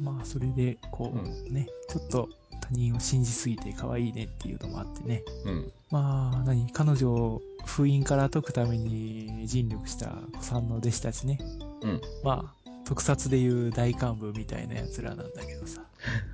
[0.01, 2.29] まあそれで、こう、うね、ちょっと
[2.61, 5.23] 他人を信じすぎて可愛いねっていうのもあってね。
[5.45, 5.73] うん。
[5.91, 11.39] まあ、何彼女を封印から解くために尽力した子さんの弟子たちね。
[11.83, 12.01] うん。
[12.25, 15.83] まあ、特撮でいう大幹部みたいな奴らなんだけどさ。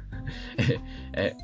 [0.58, 0.80] え、
[1.14, 1.36] え、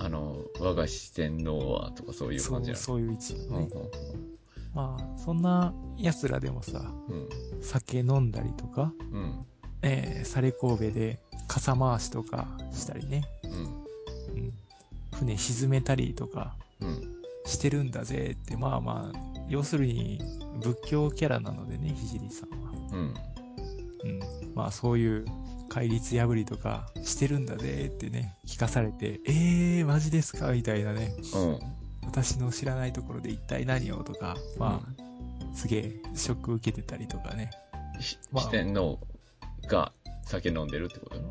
[0.00, 3.68] あの、我が四天王はとかそういうそう、感じなのそういう位置のね。
[3.72, 4.38] うんうん
[4.74, 7.28] まあ、そんな奴らでもさ、うん。
[7.60, 9.46] 酒飲んだりとか、うん。
[9.82, 13.24] えー、サレ神戸で傘回しとかしたりね。
[13.44, 13.50] うん。
[13.50, 14.52] うん。
[15.14, 17.14] 船沈めたりとかうん。
[17.44, 20.20] してるんだぜって、まあまあ、要するに
[20.62, 22.70] 仏教キャラなのでね、ひじりさんは。
[22.92, 23.14] うん。
[24.04, 24.54] うん。
[24.54, 25.24] まあそういう
[25.68, 30.52] 戒律破りとかしてるんだぜってね、聞かされて、えー、マジですか？
[30.52, 31.14] みたいなね。
[31.34, 31.58] うん。
[32.06, 34.02] 私の知らないところで一体何を？
[34.02, 37.50] とか、まあ、すげえショック受けてたりとかね。
[38.00, 38.98] しまあ四天王
[39.68, 39.92] が
[40.24, 41.16] 酒飲んでるってこと？
[41.16, 41.22] や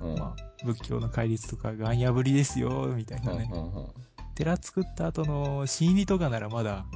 [0.00, 0.12] うん。
[0.14, 3.50] ろまあ、仏教の戒律とかガン破りですよ、みたいなね。
[3.52, 3.74] うん。
[3.74, 3.86] うん。
[4.34, 6.86] 寺作った後の心理とかならまだ、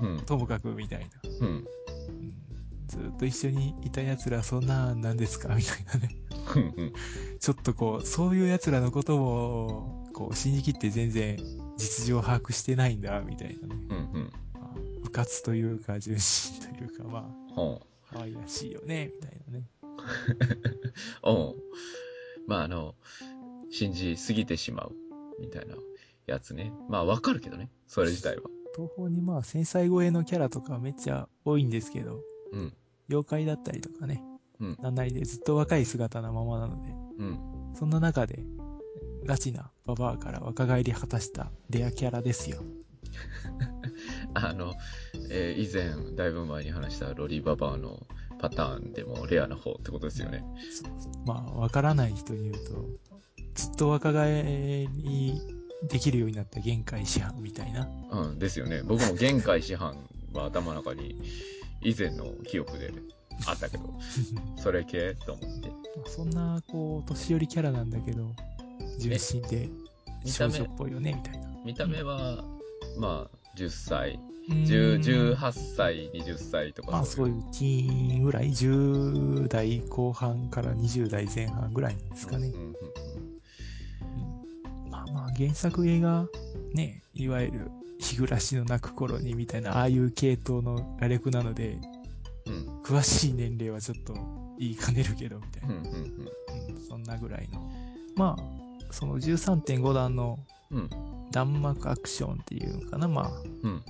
[0.00, 0.20] うん。
[0.20, 1.06] ともかくみたいな。
[1.40, 1.64] うん。
[2.96, 5.54] うん、ずっと一緒にいた奴らそんなんなんですか？
[5.54, 6.16] みたいなね。
[6.56, 6.92] うん。
[7.38, 11.38] ちょっとこう、そういう奴らのことも、こう、信じきって全然
[11.76, 13.76] 実情把握してないんだ、みたいなね。
[13.90, 13.96] うん。
[13.96, 14.32] うん。
[14.54, 14.74] まあ、
[15.04, 19.64] 部活というか、純真というか、まほあ、可愛らしいよね、みたいなね。
[21.22, 21.30] う。
[21.30, 21.54] うん。
[22.46, 22.94] まあ、あの、
[23.70, 24.92] 信じすぎてしまう。
[25.40, 25.76] みたいな
[26.26, 26.72] やつね。
[26.88, 27.70] まあわかるけどね。
[27.86, 28.42] それ自体は。
[28.76, 32.20] 東方にまあ、繊細超えのキャラとかめっちゃ多いんですけど、
[32.52, 32.72] うん。
[33.10, 34.22] 妖怪だったりとかね、
[34.60, 37.38] うんなんなりでずっと若い姿なままなので、うん。
[37.74, 38.44] そんな中で、
[39.24, 42.62] ガチなババアから若返り果たしたレアキャラですよ。
[44.34, 44.74] あの、
[45.30, 48.06] えー以前、だいぶ前に話したロリババアの
[48.38, 50.44] パターンでもレアな方ってことですよね。
[51.26, 52.86] まあ、わからない人に言うと、
[53.54, 55.40] ずっと若返り
[55.88, 57.88] できるようになった限界師範みたいな。
[58.12, 58.82] うん、ですよね。
[58.82, 59.96] 僕も限界師範
[60.32, 61.20] は頭の中に
[61.82, 62.92] 以前の記憶で
[63.46, 63.84] あったけど、
[64.56, 65.68] それ系と思って。
[65.68, 65.74] ま
[66.06, 68.34] あそんな、こう、年寄りキャラなんだけど、
[68.98, 69.68] 純真で
[70.24, 71.48] 見た目少女っ、ぽいよね、みたいな。
[71.64, 72.44] 見た目は、
[72.98, 76.92] まあ、10歳、うー10ん18歳、20歳とか。
[76.92, 82.54] まあそういうティーンぐらい、10代後半から20代前半ぐらいですかねうん。
[82.54, 82.74] うんうん
[84.90, 86.26] まあまあ原作映画、
[86.74, 91.78] ね、いわゆる日暮らしの泣く頃にみたいな、ああいう系統の羅列なので、
[92.46, 92.82] うん。
[92.82, 94.14] 詳しい年齢はちょっと
[94.58, 95.74] 言いかねるけど、みたいな。
[95.74, 96.30] うんうんうん
[96.88, 97.70] そんなぐらいの。
[98.16, 100.38] まあ、その13.5段の
[100.70, 100.78] うん。
[100.78, 100.90] うん。
[101.30, 103.30] 弾幕アクションっていうのかな、まあ、
[103.62, 103.82] うん。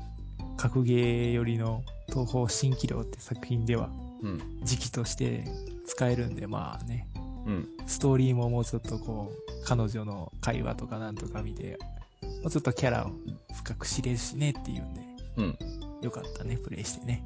[0.58, 3.88] 格ゲー寄りの東方新気量って作品では
[4.22, 4.60] うん。
[4.62, 5.44] 時期として
[5.86, 7.06] 使えるんで、まあね、
[7.46, 7.68] うん。
[7.86, 11.78] ストーリーももうちょっとこう、彼女の会話とかなんとか見て、
[12.22, 13.10] もうちょっとキャラを
[13.54, 15.00] 深く知れるしねっていうんで、
[15.36, 15.58] うん。
[16.02, 17.22] よかったね、プレイしてね。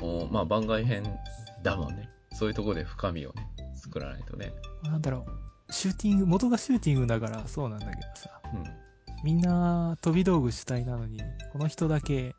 [0.00, 1.04] おまあ、番外編
[1.62, 2.08] だもんね。
[2.32, 4.52] そういうところで深みをね、作らないとね。
[4.82, 5.26] なんだろ
[5.68, 8.64] う、シューティング、元がシューティングだからそうなんだけどさ、うん。
[9.24, 11.18] みんな飛び道具主体なのに、
[11.52, 12.34] この人だけね、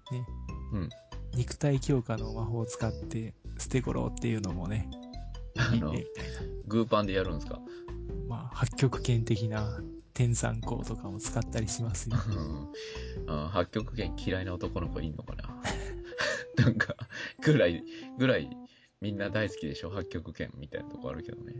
[0.74, 0.90] うん。
[1.34, 4.90] 肉体強化の魔法を使って捨て頃っていうのもね、
[5.58, 6.54] あのいいね、みたいな。
[6.68, 7.60] グーパンでやるんですか？
[8.28, 9.82] まあ、八極拳的な
[10.18, 12.18] 天山光とかも使ったりしますよ。
[13.28, 15.62] うんあ八極拳嫌いな男の子いんのかな？
[16.66, 16.96] なんか、
[17.44, 17.84] ぐらい、
[18.18, 18.50] ぐらい、
[19.00, 19.92] みんな大好きでしょ？
[19.92, 21.54] 八極拳みたいなとこあるけどね。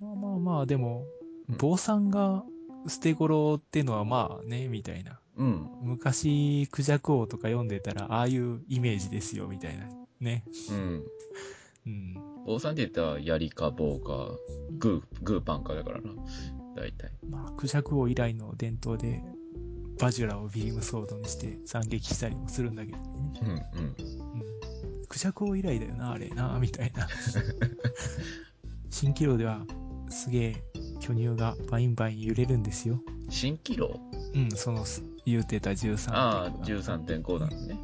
[0.00, 1.04] まあまあまあ、でも
[1.48, 2.44] うん、坊さんが
[2.86, 5.20] 捨て頃ってのはまあね、みたいな。
[5.36, 5.68] うん。
[5.82, 9.86] 昔、クジャク王とか読んでたら、ああいうイメージですよ、みたいな。
[10.20, 10.44] ね。
[10.70, 11.04] うん。
[11.86, 12.14] うん。
[12.46, 14.30] 坊さんって言ったら、槍か棒か、
[14.78, 16.12] グー、グーパンかだからな。
[16.78, 17.10] 大体。
[17.28, 19.22] まあ、孔雀王以来の伝統で、
[19.98, 23.04] ヴァジュラをビームソードにして斬撃したりもするんだけどね。
[23.42, 23.56] うん、うん。
[23.56, 23.94] うん。
[25.08, 27.08] クジャク王以来だよな、あれな、みたいな。
[28.90, 29.66] 心綺楼では、
[30.08, 30.64] すげえ、
[31.00, 33.02] 巨乳がバインバイン揺れるんですよ。
[33.28, 34.00] 心綺楼？
[34.34, 34.84] うん、その、
[35.26, 36.12] 言うてた13。
[36.12, 37.78] ああ、13.5なんね。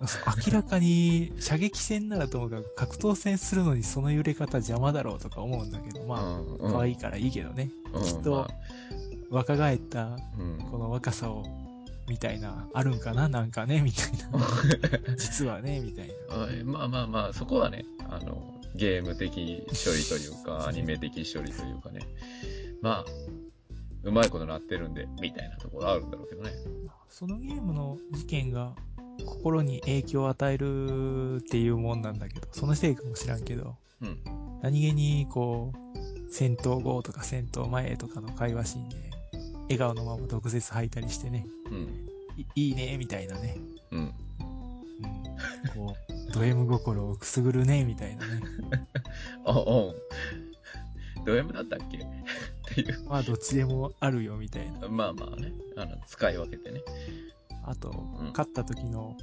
[0.00, 6.08] 明らかに射撃戦ならともかく格闘戦するのにその揺れ方邪魔だろうとか思うんだけど、うん。
[6.08, 7.70] まうん、あ、可愛いからいいけどね。
[7.92, 8.48] うん、きっとまあ
[9.30, 10.58] 若返ったうん。
[10.70, 11.44] この若さを、
[12.08, 13.28] みたいな、あるんかな？
[13.28, 14.38] なんかね、みたいな。
[15.16, 16.36] 実はね、みたいな。
[16.36, 22.00] はいまあまあまあ、そこはね、あの、ゲーム的処理というか、アニメ的処理というかね。
[22.82, 23.04] まあ、
[24.02, 26.52] うまいことなってるんで、みたいなところあるんだろうけどね。
[27.08, 28.74] そのゲームの事件が
[29.24, 34.18] 心に影響を与えるっていうもんなんだけど、そのせいかもしらんけど、うん。
[34.62, 38.96] 何気にこう、戦闘後とか戦闘前とかの会話シーンで、
[39.64, 42.08] 笑顔のまま毒舌吐いたりしてね、うん。
[42.36, 43.56] いいいね、みたいなね。
[43.92, 44.00] うん。
[44.00, 44.12] うん。
[45.74, 45.96] こ
[46.28, 48.42] う、ド M 心をくすぐるね、みたいなね。
[49.46, 49.62] あ、う
[51.20, 51.24] ん。
[51.24, 51.98] ド M だったっけ？
[51.98, 52.00] っ
[52.74, 53.04] ていう。
[53.08, 54.88] まあ、どっちでもあるよ、みたいな。
[54.88, 56.82] まあまあね、あの、使い分けてね。
[57.66, 59.16] あと、ん勝った時の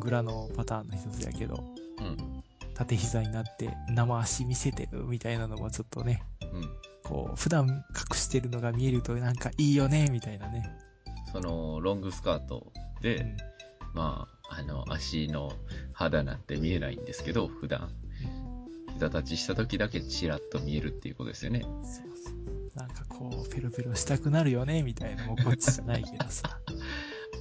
[0.00, 1.64] グラのパターンの一つやけど、
[2.00, 2.42] うん。
[2.74, 6.70] 縦膝になって生足見せてるみたいなのもちょっとね、うん。
[7.04, 10.64] こう、普段隠してるのが見えるとなんかいいよね、みたいなね。
[11.32, 13.36] その、ロングスカートで、うん
[13.94, 15.52] まあ、あの、足の
[15.92, 17.90] 肌なんて見えないんですけど、普段。
[18.94, 21.60] 膝立ちした時だけチラッと見えるっていうことですよね。
[21.62, 22.34] そうそう。
[22.74, 25.26] なんかこう、ペロペロしたくなるよね、みたいな。
[25.26, 26.58] もうこっちじゃないけどさ。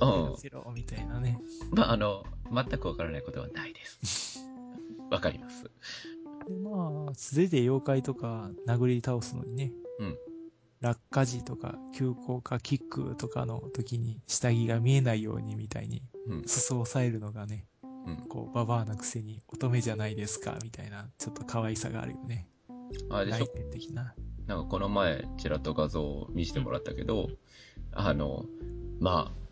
[0.01, 1.39] うペロみたいなね。
[1.71, 4.39] まあ、あの、全くわからないことはないです。
[5.09, 5.63] わかります。
[5.63, 9.71] で、まあ、素手で妖怪とか殴り倒すのにね。
[9.99, 10.17] うん。
[10.79, 16.43] 落下時とか、急降下キックとかの時に下着が見えないようにみたいに、うん。
[16.45, 17.65] 裾を押さえるのがね、
[18.05, 18.17] うん。
[18.27, 22.47] こう、ババアなくせに乙女じゃないですか、みたいな、ちょっと可愛さがあるよね。
[23.09, 23.47] あれでしょ？
[23.71, 24.13] 的な。
[24.45, 27.29] なんかこの前、ちらっと画像を見せてもらったけど、
[27.91, 28.45] あの、
[28.99, 29.46] まあ、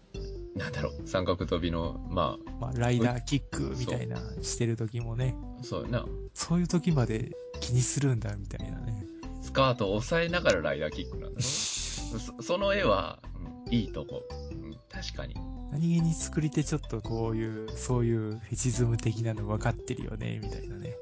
[0.56, 6.06] なんだろう、三角飛びの、ままあ、ライダーキックみたいなしてる時もね、あ、そうやな。
[6.34, 9.06] そういう時まで気にするんだ、みたいなね。
[9.42, 13.20] スカートを押さえながらライダーキックなんだろそその絵は、
[13.68, 14.24] うん、いいと思う。
[14.52, 15.36] うん、確かに。
[15.72, 20.96] 何気に作り手ちょっとこういう、そういうフェチズム的なの分かってるよね、みたいなね。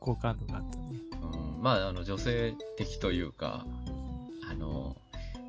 [0.00, 1.00] 好感度があったね。
[1.56, 3.64] うん、まあ、あの、女性的というか、
[4.50, 4.96] あの、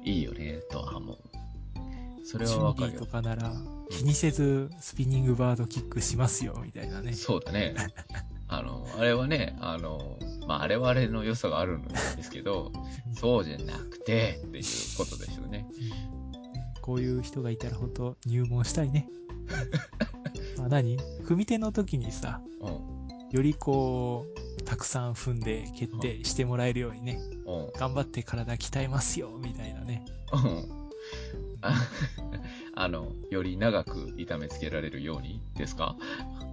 [0.06, 1.33] いいよね、とは思う。
[2.24, 3.06] それはわかると。
[3.06, 3.54] かなら、
[3.90, 7.14] 気にせずスピニングバードキックしますよ、みたいなね。
[7.14, 7.76] そうだね。
[8.48, 12.72] あの、あれはね、あの、まあ、あれはあれの良さがあるんですけど、
[13.14, 14.64] そうじゃなくて、っていう
[14.98, 15.68] ことですよね。
[16.82, 19.08] こういう人がいたら本当入門したいね。
[20.58, 20.98] ま あ何？
[21.26, 23.04] 組み手の時にさ、うん。
[23.32, 24.26] よりこ
[24.60, 27.80] う、たくさん踏んで決定してもらえるようにね、うん。
[27.80, 30.06] 頑張って体鍛えますよ、みたいなね。
[30.34, 30.83] うん。
[31.64, 31.74] あ
[32.76, 35.96] あの、より長く痛めつけられるようにですか？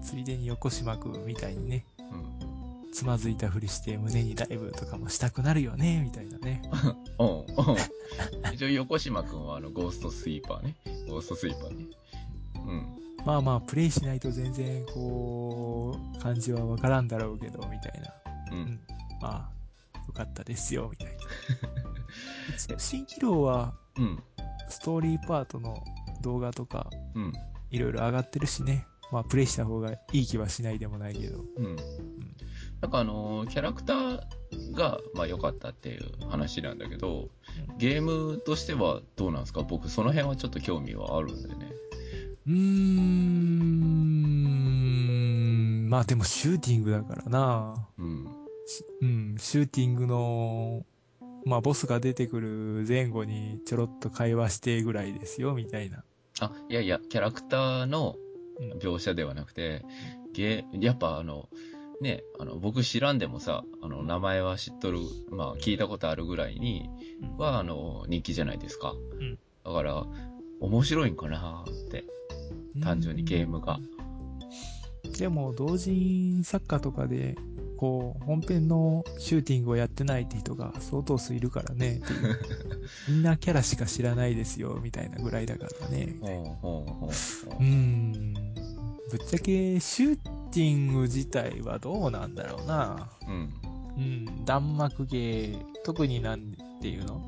[0.02, 2.92] ついでに横島くんみたいにね、うん。
[2.92, 6.62] つまずいたふりして胸にダイブとかもしたくなるよね、みたいなね。
[7.18, 7.28] うん。
[7.28, 7.42] う
[8.50, 8.54] ん。
[8.54, 10.76] 一応、横島くんはあの、ゴーストスイーパーね。
[11.08, 11.86] ゴーストスイーパーね。
[12.56, 12.96] うん。
[13.24, 18.08] まあまあ、プレイしないと全然、こう、感じはわからんだろうけど、みたいな。
[18.52, 18.54] う。
[18.56, 18.80] うんん。
[19.20, 19.50] ま
[19.94, 21.16] あ、よかったですよ、みたい
[22.68, 22.78] な。
[22.78, 24.22] 新機能は、うん。
[24.70, 25.84] ストーリーパートの
[26.22, 27.32] 動画とか、うん。
[27.70, 28.86] いろいろ上がってるしね。
[29.12, 31.44] まあ、プレイした方がいい気はしないでもないけど。
[31.56, 31.76] うん。
[32.80, 34.20] なんかあの、キャラクター
[34.72, 37.28] が、まあ良かったっていう話なんだけど、
[37.78, 39.62] ゲームとしてはどうなんですか？
[39.62, 41.72] 僕その辺はちょっと興味はあるんでね。
[42.46, 43.40] うーん。
[45.90, 47.88] まあでもシューティングだからな。
[47.98, 48.24] うん。
[48.66, 50.86] しうん、シューティングの、
[51.44, 56.04] まあボスが出てくる前後にちょろっと会話してぐらいですよ、みたいな。
[56.40, 58.16] あ、いやいや、キャラクターの
[58.58, 59.84] うん描写ではなくて、
[60.32, 61.48] ゲー、やっぱあの、
[62.00, 64.98] ね、あの、僕知らんでもさ、あの、名前は知っとる、
[65.30, 66.88] まあ、聞いたことあるぐらいに
[67.22, 68.92] うんは、あの、人気じゃないですか。
[68.92, 70.06] んだから、
[70.60, 72.04] 面白いんかなって、
[72.82, 73.78] 単純にゲームが。
[75.18, 77.36] でも、同人作家とかで、
[77.80, 82.38] こう、本編のシューティングをやってないって人が相当数いるからね、っていう
[83.08, 86.14] みんなキャラしか知らないですよ、みたいなぐらいだからね。
[86.20, 86.84] ほ
[87.58, 88.34] うん。
[88.34, 90.16] ぶっちゃけ、シュー
[90.50, 93.08] ティング自体はどうなんだろうな。
[93.26, 93.30] う。
[93.30, 93.54] うん。
[93.96, 97.22] うん、弾幕芸、特になんていうの？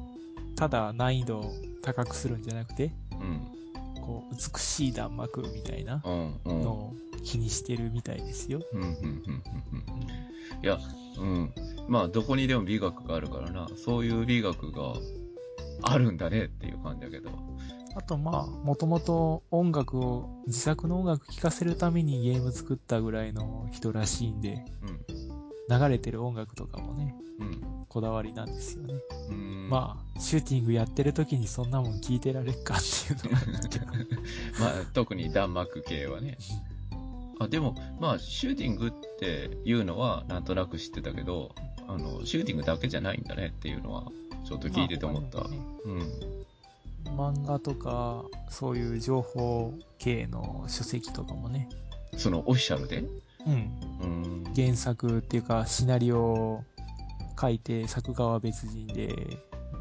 [0.55, 3.41] ただ難易度を高くするんじゃなくて、うん。
[4.03, 6.41] こう、美しい弾幕みたいなうん。
[6.45, 6.63] うん。
[7.23, 8.61] 気にしてるみたいですよ。
[8.73, 9.03] うん、うん、うん、うん。
[9.05, 9.43] うん
[10.63, 10.79] いや、
[11.19, 11.53] うん。
[11.89, 13.69] まあ、どこにでも美学があるからな。
[13.77, 14.95] そういう美学が
[15.83, 17.31] あるんだねっていう感じだけど。
[17.95, 24.65] あとまあ、もともと音楽を、自作の音楽聴かせるためにゲーム作ったぐらいの人らしいんで、
[25.69, 27.47] 流れてる音楽とかもね、うん。
[27.49, 27.87] うん。
[27.89, 28.95] こだわりなんですよね。
[29.31, 29.69] うん。
[29.69, 33.43] まあ、シューティングやってる時にそんなもん聞いてられっかっていうのが。
[34.61, 36.39] まあ、特に弾幕系はね。
[37.43, 41.55] あ、でも、まあ、シューティングっていうのはなんとなく知ってたけど、
[41.89, 44.05] あの、シューティングだけじゃないんだねっていうのは、
[44.45, 45.39] ちょっと聞いてて思った。
[45.39, 47.17] まあねうん。
[47.17, 51.69] 漫画とか、そういう情報系の書籍とかもね、
[52.17, 53.05] その、オフィシャルで？
[53.47, 54.55] うん、うん。
[54.55, 56.65] 原作っていうか、シナリオを
[57.41, 59.09] 書いて、作画は別人で、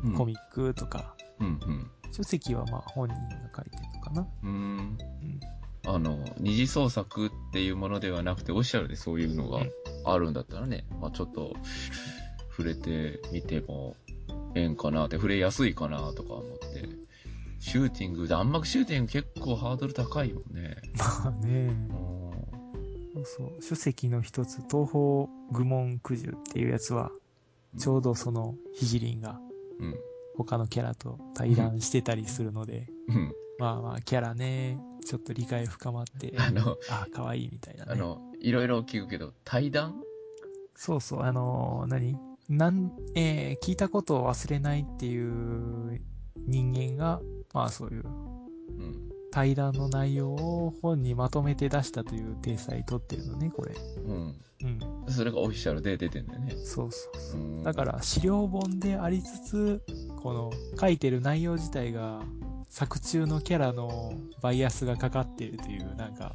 [0.03, 1.91] うんコミックとか、うん、うん。
[2.11, 3.21] 書籍はまあ本人が
[3.55, 4.27] 書いてるのかな。
[4.43, 4.49] うん。
[4.49, 4.97] うん。
[5.85, 9.65] あの、二次創作っていうものではなくて、オフィシャルでそういうのが
[10.05, 11.53] あるんだったらね、まあちょっと、
[12.49, 13.95] 触れてみても
[14.55, 17.01] ええんかなって、触れやすいかなとか思って。
[17.59, 20.77] シューティング、弾幕シューティング結構ハードル高いもんね。
[20.97, 22.31] まあね、うん
[23.13, 27.11] そうそう、書籍の一つ、東方愚問九十っていうやつは、
[27.77, 29.39] ちょうどその、ひじりんが
[29.79, 29.95] うん。
[30.37, 33.33] 他のキャラと対談してたりするので、うん。
[33.59, 37.91] まあまあ、キャラね、ちょっと理解深まって、 あの、あ、可愛いみたいなね。
[37.93, 40.01] あの、いろいろ聞くけど、対談？
[40.75, 42.17] そうそう、あのー何？
[42.49, 46.01] なん、えー聞いたことを忘れないっていう
[46.47, 47.21] 人間が、
[47.53, 49.11] まあそういううん。
[49.31, 53.73] 対談の内容を本にまとめて出したという体裁取ってるのね、これ。
[54.05, 54.35] うん。
[55.05, 55.13] うん。
[55.13, 56.51] それがオフィシャルで出てんだよね。
[56.65, 57.43] そうそうそうう。
[57.43, 59.81] んだから資料本でありつつ、
[60.21, 62.21] この書いてる内容自体が
[62.71, 66.33] 作中のキャラのバイアスがかかっているという、なんか、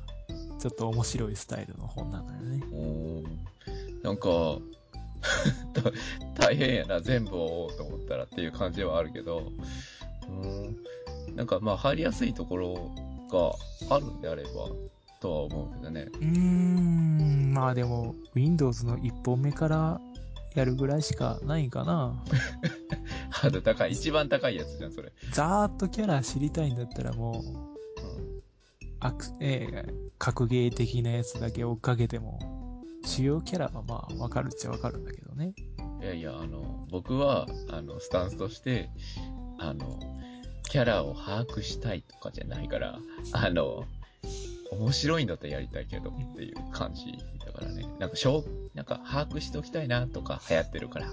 [0.60, 2.62] ちょっと面白いスタイルの本なのよね。
[2.72, 4.58] おーなんか、
[5.72, 5.90] た
[6.46, 9.50] 大変やな、全部を追おうと思ったらっていう感じはあるけど、
[10.28, 12.90] うん、なんかまあ入りやすいところ
[13.88, 14.50] があるんであれば、
[15.20, 16.02] とは思うけどね。
[16.02, 20.00] うーん、まあでも、Windows の1本目から
[20.56, 22.22] やるぐらいしかないんかな。
[23.30, 23.92] ハード高い。
[23.92, 25.12] 一番高いやつじゃん、それ。
[25.32, 27.76] ざーっとキャラ知りたいんだったらもう、うん
[28.98, 35.54] アクえー格ゲー的なやつだけ追っかけても、主要キャラはまあわかるっちゃわかるんだけどね。
[36.00, 38.88] いやいや、あの、僕は、あの、スタンスとして、
[39.58, 40.00] あの、
[40.64, 42.98] キャラを把握したいとかじゃないから、
[43.32, 43.84] あの、
[44.72, 47.86] 面白いんだったらやりたいけどっていう感じだからね。
[47.98, 48.44] なんか、しょ、
[48.74, 51.06] なんか、把握しておきたいなとか流行ってるから、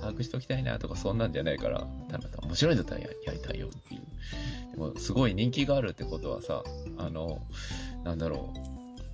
[0.00, 4.02] 把握しておきたいなとかそんなんじゃないから、ただ面白いんだったらやりたいよっていう。
[4.72, 6.62] でも、すごい人気があるってことはさ、
[6.98, 7.42] あの、
[8.04, 8.52] なんだろ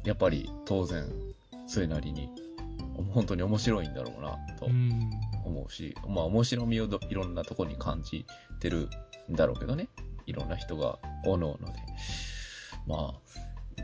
[0.05, 0.09] う。
[0.09, 1.07] やっぱり、当然、
[1.67, 2.31] それなりに、
[3.13, 4.67] 本当に面白いんだろうな、と。
[5.45, 8.27] 思うし、まあ面白みをいろんなとこに感じ
[8.61, 8.89] てる
[9.31, 9.89] んだろうけどね。
[10.27, 11.79] いろんな人が、おのおので。
[12.87, 13.39] まあ、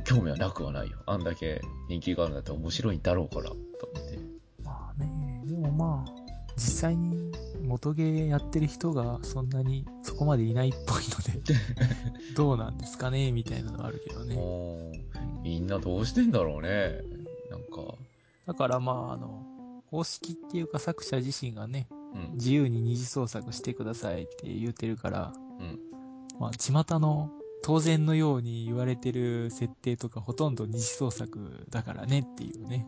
[0.05, 0.99] 興味はなくはないよ。
[1.07, 4.18] あんだけ人気があるんだったら面白いんだろうから、と思って。
[4.62, 6.12] まあね、でもまあ、
[6.57, 7.32] 実際に
[7.62, 11.55] 元ゲーやってる人がそんなにそこまでいないっぽいので、
[12.36, 14.34] どうなんですかねみたいなのはあるけどね。
[14.34, 17.01] もう、みんなどうしてんだろうね。
[17.51, 17.95] なんか、
[18.47, 19.45] だからまあ、あの、
[19.90, 25.80] 公式っていうか作者自身がね、うん、自由に二次創作してくださいって言ってるから、うん。
[26.38, 27.30] まあ、巷の
[27.66, 32.86] 当然のように言われてる設定とかほとんど二次創作だからねっていうね、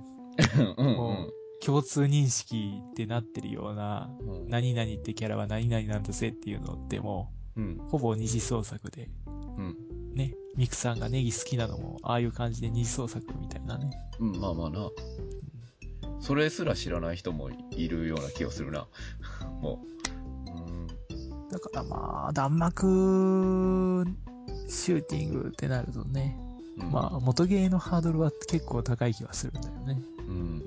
[0.77, 4.43] うん、もう共通認識ってなってるような、うん。
[4.43, 4.49] うん。
[4.51, 7.89] 何々ってキャラは何々なんだぜっていうのってもうんう、。
[7.89, 9.31] ほぼ二次創作で、う
[9.63, 9.77] ん。
[10.15, 13.91] ね、ミクさんがネギ好きなのも、ああいう感じで二次創作みたいなね。
[14.21, 14.91] うん、まあまあな。
[16.21, 18.87] それすら知らない人もいるような気がするな。
[19.63, 19.83] も
[20.47, 20.51] う。
[20.51, 20.87] うん。
[21.49, 24.05] だからまあ、弾幕
[24.69, 26.37] シューティングってなるとね、
[26.79, 30.03] うんまあ、元ゲーのハードルは結構高い気はするんだよね。
[30.19, 30.63] うん。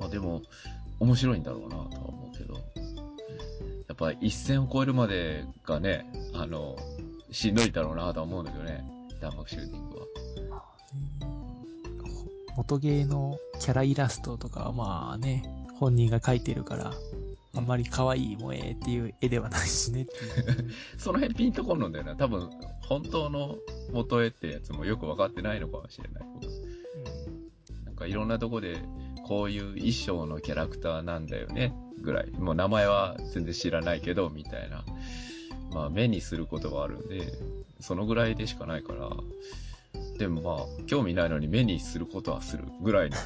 [0.00, 0.42] まあでも、
[0.98, 2.54] 面白いんだろうなとは思うけど。
[2.54, 2.60] や
[3.94, 6.76] っぱ一線を越えるまでがね、あの、
[7.30, 8.84] しんどいだろうなとは思うんだけどね。
[9.20, 9.98] 弾幕シューティング
[10.50, 10.64] は。
[12.56, 15.42] 元ゲーのキャライラストとかはまあね、
[15.78, 16.92] 本人が描いてるから、
[17.54, 20.06] あんまり可愛い萌えっていう絵ではないしね。
[20.98, 22.14] その辺ピンとこんのんだよな。
[22.14, 22.48] 多分、
[22.80, 23.58] 本当の
[23.92, 26.22] 元絵ってやつもよくわかってないのかもしれない。
[26.32, 28.78] 僕なんかいろんなとこで、
[29.26, 32.30] こういう衣装のキャラクターなんだよね、ぐらい。
[32.30, 34.84] もう名前は全然知らないけど、みたいな。
[35.72, 37.32] まあ目にすることはあるんで、
[37.80, 39.10] そのぐらいでしかないから。
[40.18, 43.16] でもまあ、興味ないのに目にすることはするぐらいの、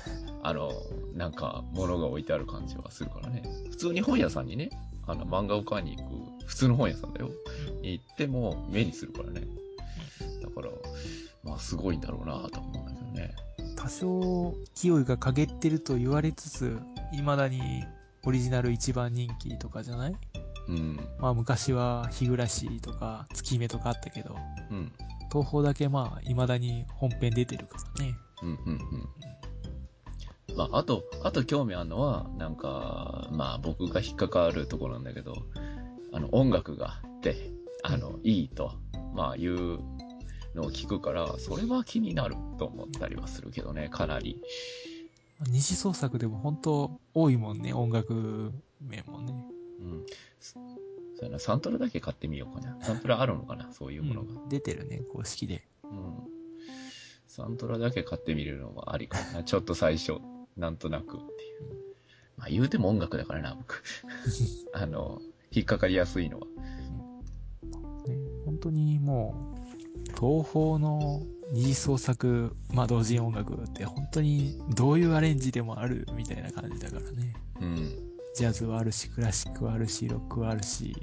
[0.45, 0.71] あの、
[1.15, 3.43] なんか、物が置いてある感じはするからね。
[3.71, 4.71] 普通に本屋さんにね、
[5.07, 7.31] あの、漫画を買いに行く、普通の本屋さんだよ。
[7.83, 9.41] に行っても目にするからね。
[10.43, 10.69] だから、
[11.43, 13.35] まあすごいんだろうなと思うんだけどね。
[13.75, 16.79] 多少、勢いが陰ってると言われつつ、
[17.13, 17.85] 未だに
[18.25, 20.17] オリジナル一番人気とかじゃない？
[20.69, 21.01] うん。
[21.19, 24.37] まあ昔は日暮らしとか月目とかあったけど、
[24.71, 24.93] うん。
[25.33, 28.15] 東宝だけまあ未だに本編出てるからね。
[28.43, 29.09] うん、うん、うん。
[30.57, 35.35] まあ、あと、あと興味あるのは、なんか、まあ僕が引っかかるところなんだけど、
[36.13, 37.51] あの、音楽があって、
[37.83, 38.73] あの、いいと、
[39.15, 39.79] まあいう
[40.55, 44.41] のを聞くから、それは気になると思ったりはするけどね、かなり。
[45.49, 49.35] 二次創作でも本当多いもんね、音楽面もね。
[49.81, 50.07] うん。
[50.41, 50.55] そ
[51.17, 52.77] そうやな、サントラだけ買ってみようかな。
[52.81, 54.33] サントラあるのかな、そういうものが。
[54.43, 55.67] うん出てるね、公式で。
[55.85, 56.35] うん。
[57.27, 59.43] サントラだけ買ってみるのもありかな。
[59.43, 60.21] ちょっと最初、
[60.57, 61.25] なんとなくっていう。
[62.37, 63.83] まあ言うても音楽だからな、僕。
[64.73, 66.47] あの、引っかかりやすいのは。
[68.07, 77.35] ね、本当にもう、東宝の二次創作、まあ同人音楽って本当にどういうアレンジでもあるみたいな感じだからね。
[77.61, 78.15] うん。
[78.35, 80.95] ジャズはあるし、クラシックはあるし、ロックはあるし、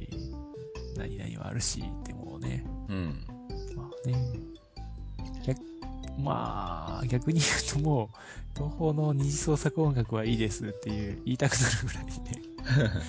[0.98, 3.26] 何々はあるし、ってもうね、うん。
[3.76, 4.51] まあね、逆、
[6.20, 8.18] まあ、逆に言うともう、
[8.56, 12.14] 東宝の二次創作音楽はいいですっていう言いたくなるぐらいね、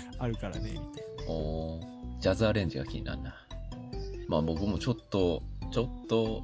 [0.18, 0.80] あるからね、みたい
[1.26, 1.32] な。
[1.32, 3.34] おージャズアレンジが気になるな。
[4.28, 5.42] まあ僕もちょっと、
[5.72, 6.42] ちょっと、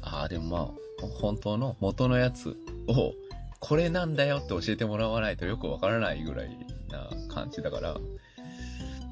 [0.00, 3.12] ああ、でもまあ、本当の元のやつを、
[3.58, 6.56] これなんだよって教えてもらわないとよくわからないぐらい
[6.88, 7.94] な感じだから、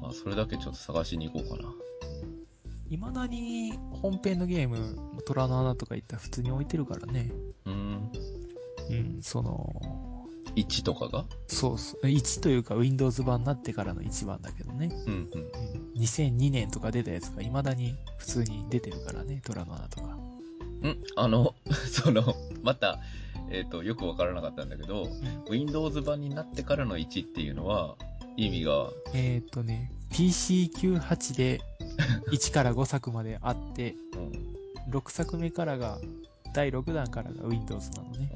[0.01, 1.73] まあそれだけちょっと探しに行こうかな。
[2.89, 7.31] 未だに本編のゲーム、虎の穴とか言ったら普通に置いてるからね。
[7.65, 8.11] うーん。
[8.89, 11.25] うん、その、1とかが？
[11.47, 14.91] そうそう、1というか Windows 版になってからの1番だけどね。
[15.07, 15.41] うんうん。
[15.95, 20.07] うん、2002年とか出たやつが未だに普通に出てるからね、虎の穴とか。
[20.07, 21.55] んあの、
[21.91, 22.99] その、また、
[23.49, 25.07] えっ、と、よくわからなかったんだけど、
[25.49, 27.95] Windows 版になってからの1っていうのは、
[28.37, 31.61] 意味が、えーっとね、PC98 で
[32.31, 35.99] 1から5作まであって、うん、6作目からが、
[36.53, 38.31] 第6弾からが Windows なのね。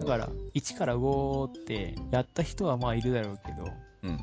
[0.00, 3.72] だから、1から5って、やった人はまあいるだろうけど、
[4.02, 4.10] うん。
[4.10, 4.18] うん。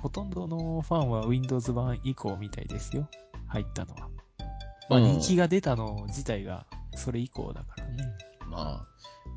[0.00, 3.08] ほとんどのファンは Windows 版以降みたいですよ。
[3.46, 4.08] 入ったのは。
[4.88, 8.04] まあうん人気が出たの自体が、それ以降だからね。
[8.48, 8.86] まあ、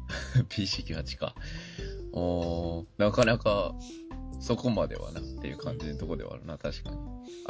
[0.49, 1.35] PC98 か。
[2.13, 3.73] おーなかなか、
[4.39, 6.97] そこまではなっていう感じのとこではあるな、確かに。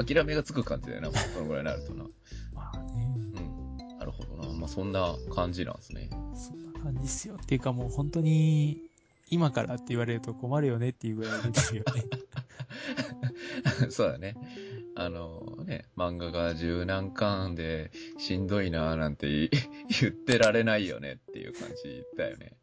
[0.05, 2.05] 諦めがつく感じだよな、もうそのぐらいになるとな。
[2.53, 3.97] まあね、うん。
[3.99, 4.53] なるほどな。
[4.53, 6.09] まあそんな感じなんですね。
[6.35, 7.35] そんな感じっすよ。
[7.41, 8.81] っていうかもう本当に、
[9.29, 12.03] 今からって言われると困るよねっていうぐらい出てるよね。
[13.91, 14.37] そうだね。
[14.95, 19.49] あのね、漫画が十何巻でしんどいなーなんて
[19.89, 22.53] 言ってられないよねっていう感じだよね。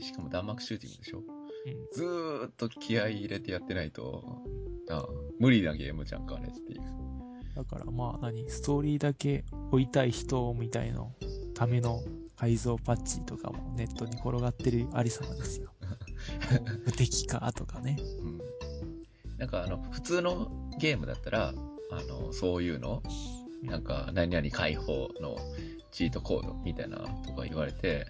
[0.00, 1.18] しかも弾幕シューティングでしょ？
[1.18, 1.37] うん
[1.92, 4.42] ずーっと気合い入れてやってないと、
[4.90, 5.06] あ
[5.38, 6.80] 無理なゲームじゃんか、あれっていう。
[7.54, 11.12] だからまあ何、ストーリーだけ追いたい人みたいの
[11.54, 12.02] ための
[12.36, 15.72] 改造パッチとかもネットに転がってるありさまですよ。
[16.86, 17.98] 無敵化とかね。
[18.20, 18.40] うん。
[19.38, 21.52] なんかあの、普通のゲームだったら、
[21.90, 23.02] あの、そういうの、
[23.62, 25.36] なんか、何々解放の
[25.90, 28.06] チートコードみたいなとか言われて、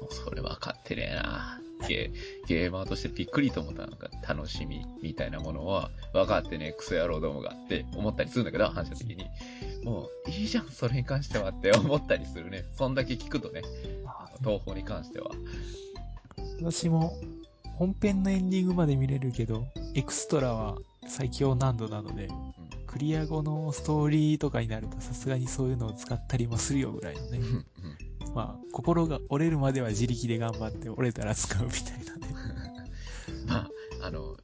[0.00, 1.60] もうそれ分かってねえな。
[1.88, 2.10] ゲ
[2.46, 9.24] ゲーマーとしてびっくりと思ったなんか楽しみみたいなものは分かってねえクソ野郎どもがって思ったりするんだけど、反射的に。
[9.84, 12.64] もういいじゃん、それに関してはって思ったりするね。
[12.76, 13.62] そんだけ聞くとね、
[14.04, 15.30] まあ東宝に関しては。
[16.60, 17.12] 私も
[17.76, 22.28] 本編のエンディングまで見れるけど、エクストラは最強難度なので、
[22.86, 27.44] クリア後のストーリーとかになるとさすがにそういうのを使ったりもするよぐらいのねうん。
[27.44, 27.48] う。
[27.48, 27.64] んうん
[28.34, 32.34] まあ、心が折れるまでは自力で頑張って折れたら使うみたいなね。
[33.46, 34.36] まあ、あの、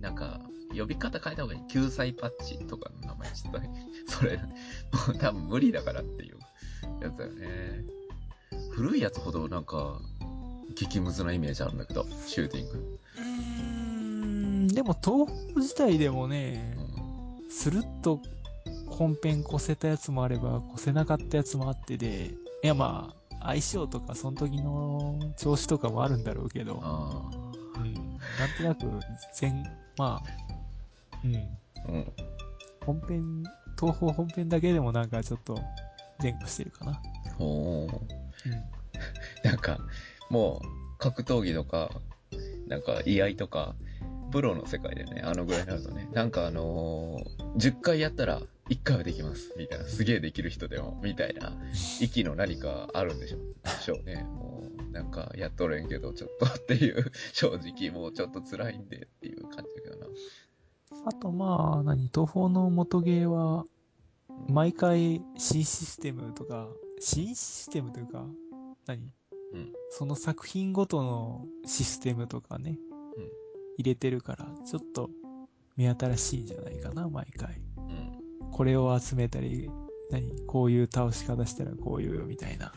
[0.00, 0.40] なんか、
[0.76, 1.66] 呼び方変えた方がいい。
[1.68, 3.70] 救済パッチとかの名前ちょっとね、
[4.08, 4.42] それ、も
[5.10, 6.38] う多分無理だからっていう
[7.00, 7.84] やつだよね。
[8.70, 10.00] 古いやつほどなんか、
[10.74, 12.98] 激ムズなイメージあるんだけど、シューティング。
[13.16, 17.50] うーん、でも東宝自体でもねう、ん。
[17.50, 18.20] スルッと
[18.88, 27.30] 本編越せたやつもあれば、越せなかったやつもあってで、いやまあ、相性とかその時の調子とかもあるんだろうけど、あ
[27.76, 29.00] うん、なんとなく
[29.34, 29.62] 全、
[29.96, 30.30] まあ、
[31.24, 31.40] うん、あ。
[31.88, 32.12] うん。
[32.84, 33.42] 本編、
[33.78, 35.58] 東宝本編だけでもなんかちょっと
[36.22, 37.02] 前後してるかな。
[37.38, 37.96] ほー。
[37.96, 38.48] う
[39.46, 39.50] ん。
[39.50, 39.78] なんか、
[40.30, 41.90] もう、格闘技とか、
[42.68, 43.74] なんか、居合とか、
[44.30, 51.52] プロの世界でね、あのぐらいになるとね、なんかあのー10回やったら1回はできます、みたいな、すげえできる人でも、みたいな、
[52.00, 54.24] 息の何かあるんでしょでしょうね。
[54.24, 60.06] もう、なんか、やっとれんけど、ちょっとっていう、 正直もうちょっと辛いんでっていう感じだけどな。
[61.06, 63.66] あとまあ、何、東宝の元ゲーは、
[64.48, 66.68] 毎回新システムとか、
[67.00, 68.26] 新システムというか、
[68.86, 69.12] 何？
[69.52, 69.72] うん。
[69.90, 72.78] その作品ごとのシステムとかね、
[73.16, 73.28] うん。
[73.78, 75.10] 入れてるから、ちょっと
[75.76, 77.60] 目新しいんじゃないかな、毎回。
[78.54, 78.56] うん。
[78.56, 79.70] これを集めたり、
[80.10, 82.72] 何こういう倒し方したらこういう、みたいな。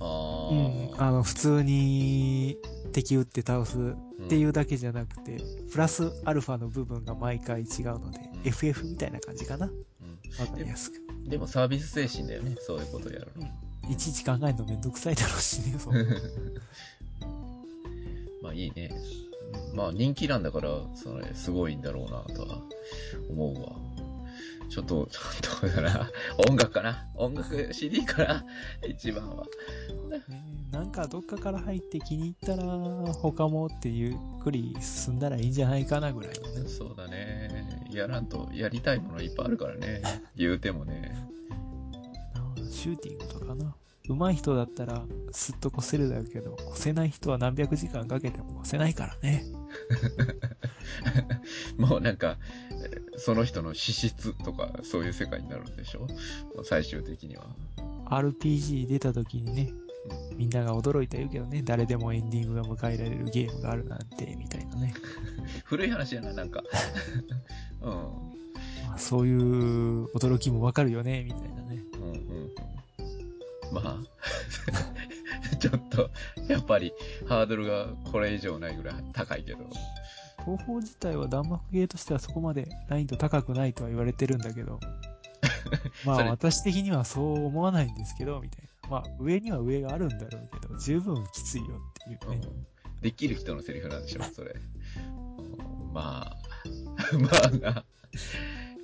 [0.00, 0.58] あうん。
[0.90, 1.02] ー。
[1.02, 2.58] あの、普通に
[2.92, 3.78] 敵撃って倒す
[4.24, 5.38] っていうだけじゃなくて、
[5.70, 9.66] プラスアルファの部分が毎回違うので、うん FF みたいな感じかな。
[9.66, 9.72] うん
[10.40, 11.00] わかりやすく。
[11.28, 13.46] でもサービス精神だよね、そういうことやるの。
[13.90, 15.94] いちいち考えるのめんどくさいだろうしね、そう。
[18.42, 18.90] まあいいね。
[19.74, 22.62] まあ人気なんだから、それすごいんだろうなとは
[23.30, 23.72] 思うわ。
[24.72, 25.20] ちょっと、ちょ
[25.58, 26.10] っとだな。
[26.48, 27.06] 音楽かな？
[27.14, 28.44] 音楽 CD かな？
[28.88, 29.44] 一番は。
[30.08, 30.22] ね
[30.72, 32.64] なんかどっかから入って気に入ったら、
[33.12, 36.66] 他もってゆっくり進んだらいいんじゃないかなぐらいのね。
[36.70, 37.84] そうだね。
[37.90, 40.00] やらんと、やりたいものいっぱいあるからね。
[40.34, 41.14] 言うてもね。
[42.34, 43.74] なシューティングとかな。
[44.08, 49.44] 上手い人だったら、すっと越せるだろうけど、越せない人は何百時間かけても越せないからね。
[51.76, 52.38] もうなんか、
[52.70, 56.06] えーその人の資質とか、そういう世界になるんでしょ？
[56.64, 57.46] 最終的には。
[58.06, 59.72] RPG 出た時にね、
[60.36, 64.94] みんなが驚いた言うけどね、誰でもエンディングが迎えられるゲームがあるなんて、みたいなね。
[65.64, 66.62] 古い話やな、なんか。
[67.82, 67.92] うん。
[68.88, 71.84] まあ、そういう驚きもわかるよね、みたいなね。
[71.94, 72.12] うんうん
[73.70, 73.74] うん。
[73.74, 73.98] まあ、
[75.58, 76.10] ちょっと、
[76.48, 76.92] やっぱり、
[77.26, 79.58] ハードルがこれ以上ないぐらい高いけど。
[80.44, 84.80] 東宝自体は弾幕ゲーとしてはそこまで難易度高くないとは言われてるんだけど、
[86.04, 88.88] まあ私的にはそう思わないんですけど、みたいな。
[88.90, 92.40] まあ上には上があるんだろうけど、十分きついよっていうね。
[92.44, 92.66] うん
[93.02, 94.54] できる人のセリフなんでしょ、それ。
[94.96, 95.00] う
[95.90, 96.36] んまあ、
[97.18, 97.84] まあな、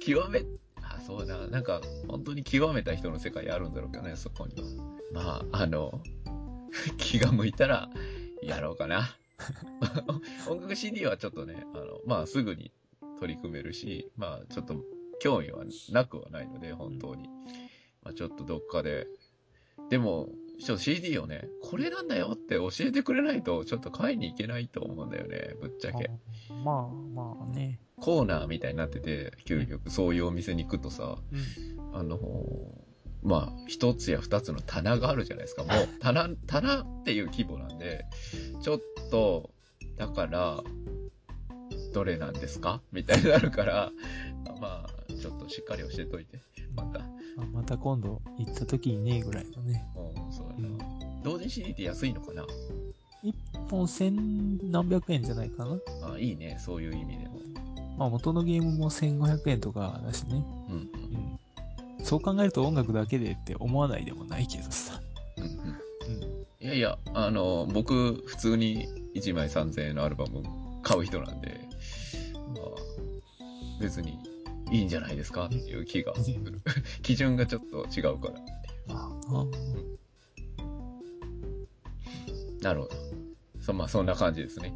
[0.01, 0.45] 極め、
[0.83, 4.69] あ、そうだ、なんか、本当に極めた人の世界あるんだろうけどね、そこには。
[5.13, 6.03] まあ、あの、
[6.99, 7.89] 気が向いたら、
[8.43, 9.17] やろうかな。
[10.49, 12.73] 音楽 CD はちょっとね、あの、まあ、すぐに
[13.21, 14.77] 取り組めるし、まあ、ちょっと、
[15.21, 17.29] 興味はなくはないので、本当に。
[18.03, 19.07] まあ、ちょっとどっかで、
[19.91, 20.29] でも、
[20.61, 26.11] ちょっと CD をね、これなんだよって教えてくれないと、ちょっと買いに行けないと思うんだよね、ぶっちゃけ。
[26.51, 27.81] あまあまあね。
[28.01, 31.97] コーナーみたいになってて、究極、そういうお店に行くとさ、うん。
[31.97, 32.19] あの
[33.23, 35.65] まあ、一つや二つの棚があるじゃないですか。
[35.65, 38.07] もう、棚、棚っていう規模なんで、
[38.63, 39.51] ちょっと、
[39.97, 40.63] だから、
[41.93, 42.81] どれなんですか？
[42.93, 43.91] みたいになるから、
[44.61, 46.39] まあ、ちょっとしっかり教えといて、
[46.77, 47.01] また。
[47.53, 49.87] また今度行った時にね、ぐらいのね。
[49.97, 50.61] うん、そうやう。
[50.61, 52.47] なん同時 CD って安いのかな？
[53.23, 53.35] 一
[53.69, 55.79] 本千何百円じゃないかな。
[56.15, 57.41] あいいね、そういう意味でも。
[57.97, 60.45] まあ元のゲームも1500円とかだしね。
[60.69, 60.91] うん、うん。
[62.09, 64.99] そう考えると音楽だけでって思わないでもないけどさ。
[65.37, 65.51] うん、うん。
[65.51, 66.67] うん。
[66.67, 70.43] いやいや、あの、僕、普通に1枚3000円のアルバム
[70.83, 71.61] 買う人なんで、
[72.33, 72.67] まあ、
[73.79, 74.19] 別に
[74.71, 76.63] いいんじゃないですかっていう気がする。
[77.03, 79.51] 基準がちょっと違うからっていまあ、う。
[82.63, 82.95] なるほど。
[83.61, 84.71] そまあ、そんな感じですね。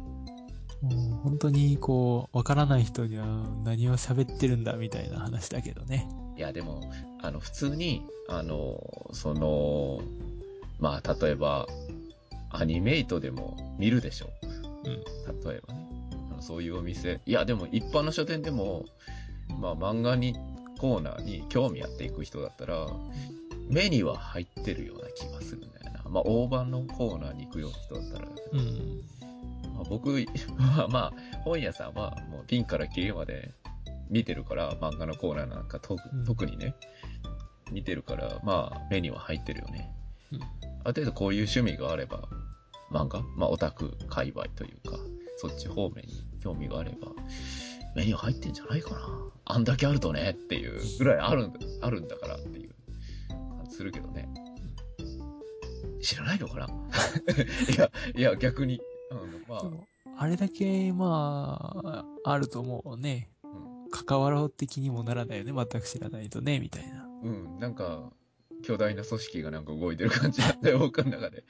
[0.83, 3.25] もう本当にこう、わからない人には
[3.63, 6.07] 何を喋ってるんだみたいな話だけどね。
[6.37, 6.81] いや、でも、
[7.21, 10.01] あの、普通に、あの、その、
[10.79, 11.67] まあ、例えば、
[12.49, 14.29] アニメイトでも見るでしょ。
[14.85, 15.49] うん。
[15.49, 15.87] 例えばね。
[16.31, 17.19] あのそういうお店。
[17.25, 18.85] いや、でも一般の書店でも、
[19.59, 20.35] まあ漫画に、
[20.79, 22.87] コーナーに興味あっていく人だったら、
[23.69, 26.09] 目には入ってるような気がするんだよな。
[26.09, 29.01] まあ大判のコーナーに行くような人だったらうん。
[29.73, 31.13] まあ、僕はまあ、
[31.43, 33.51] 本屋さんはもうピンからキリまで
[34.13, 36.23] 見てるから、漫画のコーナーなんか特うん。
[36.23, 36.75] 特にね、
[37.71, 39.91] 見てるから、まあ目には入ってるよね。
[40.31, 40.41] うん。
[40.41, 40.53] ある
[40.85, 42.29] 程度こういう趣味があれば、
[42.91, 43.21] 漫画？
[43.35, 44.97] まあオタク界隈というか、
[45.37, 47.11] そっち方面に興味があれば、
[47.95, 48.99] 目には入ってんじゃないかな。
[49.45, 52.69] あんだけあるとねっていうぐらいあるんだ、あるんだからっていう
[53.29, 54.29] 感じするけどね。
[56.03, 56.67] 知らないのかな？
[57.75, 60.23] いや、いや逆に、あの、まあ。
[60.23, 63.32] あれだけ、まあ、あるともうね、うん
[63.93, 65.53] 関わろう的にもならないよね。
[65.53, 67.05] 全く知らないとね、みたいな。
[67.21, 68.11] うん、なんか、
[68.63, 71.43] 巨大な組織がなんか動いてる感じだったよ、 僕の中で。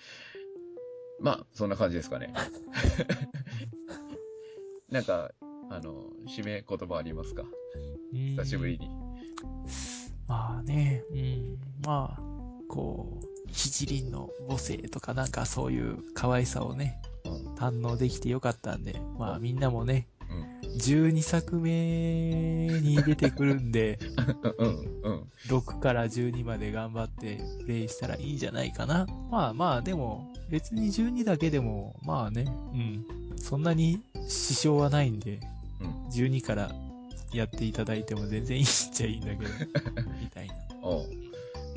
[1.22, 2.34] まあ、そんな感じですかね。
[4.92, 5.32] なんか、
[5.70, 7.46] あの、締め言葉ありますか？
[8.12, 8.90] 久久しぶりに。
[10.28, 11.58] まあね、うん。
[11.86, 12.22] まあ、
[12.68, 20.13] こう、七輪の母性とかなんかそういう可愛さをね、うん、堪能できてよかったんで、まあみんなもね、うん、
[20.78, 24.00] 12作目に出てくるんで、
[24.58, 25.28] うん、うん。
[25.48, 29.06] 6から12まで頑張ってプレイしたらいいんじゃないかな。
[29.30, 33.06] まあまあ、でも、別に12だけでも、まあね、うん。
[33.38, 35.40] そんなに支障はないんで、
[35.82, 36.72] うん12から
[37.34, 39.52] やっていただいても全然いいっちゃいいんだけど、
[40.22, 40.56] みたいな。
[40.82, 41.10] おう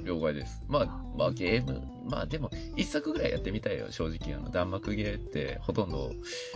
[0.05, 0.63] 了解です。
[0.69, 4.35] まあ、まあゲーム、まあでも、一作ぐらいやってみたいよ、正直。
[4.35, 6.13] あの、弾幕ゲーってほとんど、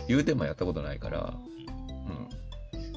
[0.07, 1.37] 言うてもやったことないから、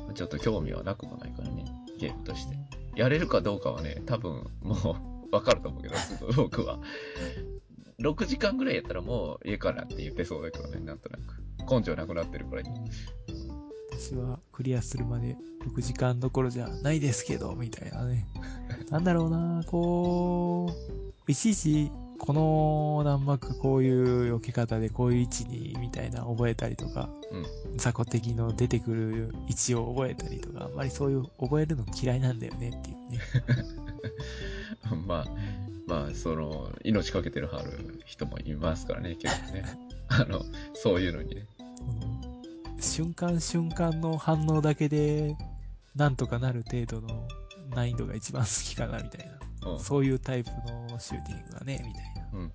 [0.08, 0.14] うん。
[0.14, 1.64] ちょっと興味はなくもないからね、
[1.98, 2.56] ゲームとして。
[2.96, 4.96] やれるかどうかはね、多分、も
[5.30, 5.94] う、わかると思うけど、
[6.36, 6.78] 僕は。
[8.00, 11.44] 6時間ぐらいやったらもう、家かなって言ってそうだけどね、なんとなく。
[11.70, 12.62] 根性なくなってるから、
[13.98, 15.36] 私はクリアするまで
[15.74, 18.26] 6時間どころじゃないですけど、みたいなね。
[18.90, 20.68] なんだろうな、こ
[21.26, 27.08] う、いちいち、この弾幕こういう避け方でこういう位置に、みたいな覚えたりとか、
[27.76, 33.18] 雑魚敵の出てくる位置を覚えたりとか、あんまりそういう覚えるの嫌いなんだよねっていうね。
[35.06, 35.26] まあ、
[35.86, 39.64] まあ、その、命かけてるはる人もいますからね、結構ね。
[40.08, 40.44] あの、
[40.74, 41.46] そういうのにね。
[42.80, 45.36] 瞬間瞬間の反応だけで、
[45.94, 47.26] なんとかなる程度の
[47.70, 49.26] 難易度が一番好きかな、みたい
[49.62, 49.72] な。
[49.72, 49.80] うん。
[49.80, 52.28] そういうタイプのシューティングがね、みたいな。
[52.32, 52.52] うん、うん、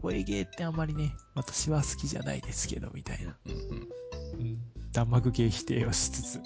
[0.00, 3.36] 覚えゲーってあんまりね、私は好きじゃないですけど、みたいな。
[3.46, 3.60] うん、うん。
[4.40, 4.58] うん。
[4.92, 6.40] 弾幕ゲー否定をしつつ。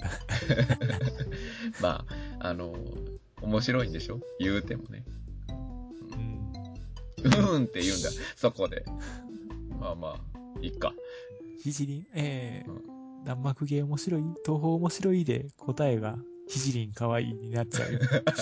[1.81, 2.05] ま
[2.39, 2.75] あ、あの、
[3.41, 4.19] 面白いんでしょ？
[4.39, 5.03] 言うてもね。
[5.49, 6.51] うん。
[7.23, 8.85] うーんって言うんだ、そこで。
[9.79, 10.19] まあまあ、
[10.61, 10.93] いっか。
[11.61, 12.81] ひじり、えーう
[13.25, 14.21] 弾幕ゲー面白い？
[14.21, 16.15] 東宝面白いで答えが
[16.47, 17.99] ひじりんかわいいになっちゃう。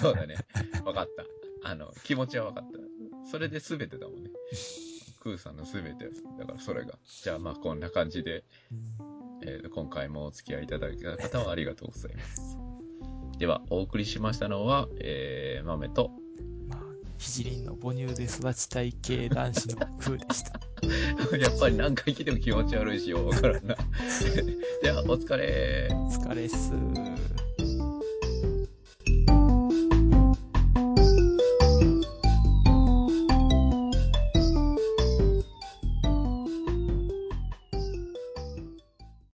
[0.00, 0.36] そうだね。
[0.84, 1.24] わかった。
[1.68, 2.78] あの、気持ちはわかった。
[3.30, 4.30] それで全てだもんね。
[5.20, 6.10] クーさんの全て。
[6.38, 6.98] だからそれが。
[7.22, 9.14] じゃあまあこんな感じで、うん
[9.46, 12.58] えー今回もお付き合いいただいた方はありがとうございます。
[13.38, 16.23] では、お送りしましたのは、えー、豆と、まあ、
[17.24, 20.60] ひじりんの母乳で育ちたい系男子の風でした。
[21.38, 23.74] やっぱり何回聞いても気持ち悪いしよ、わからんな。
[24.82, 25.88] では、お疲れ。
[25.90, 27.43] お疲れっす。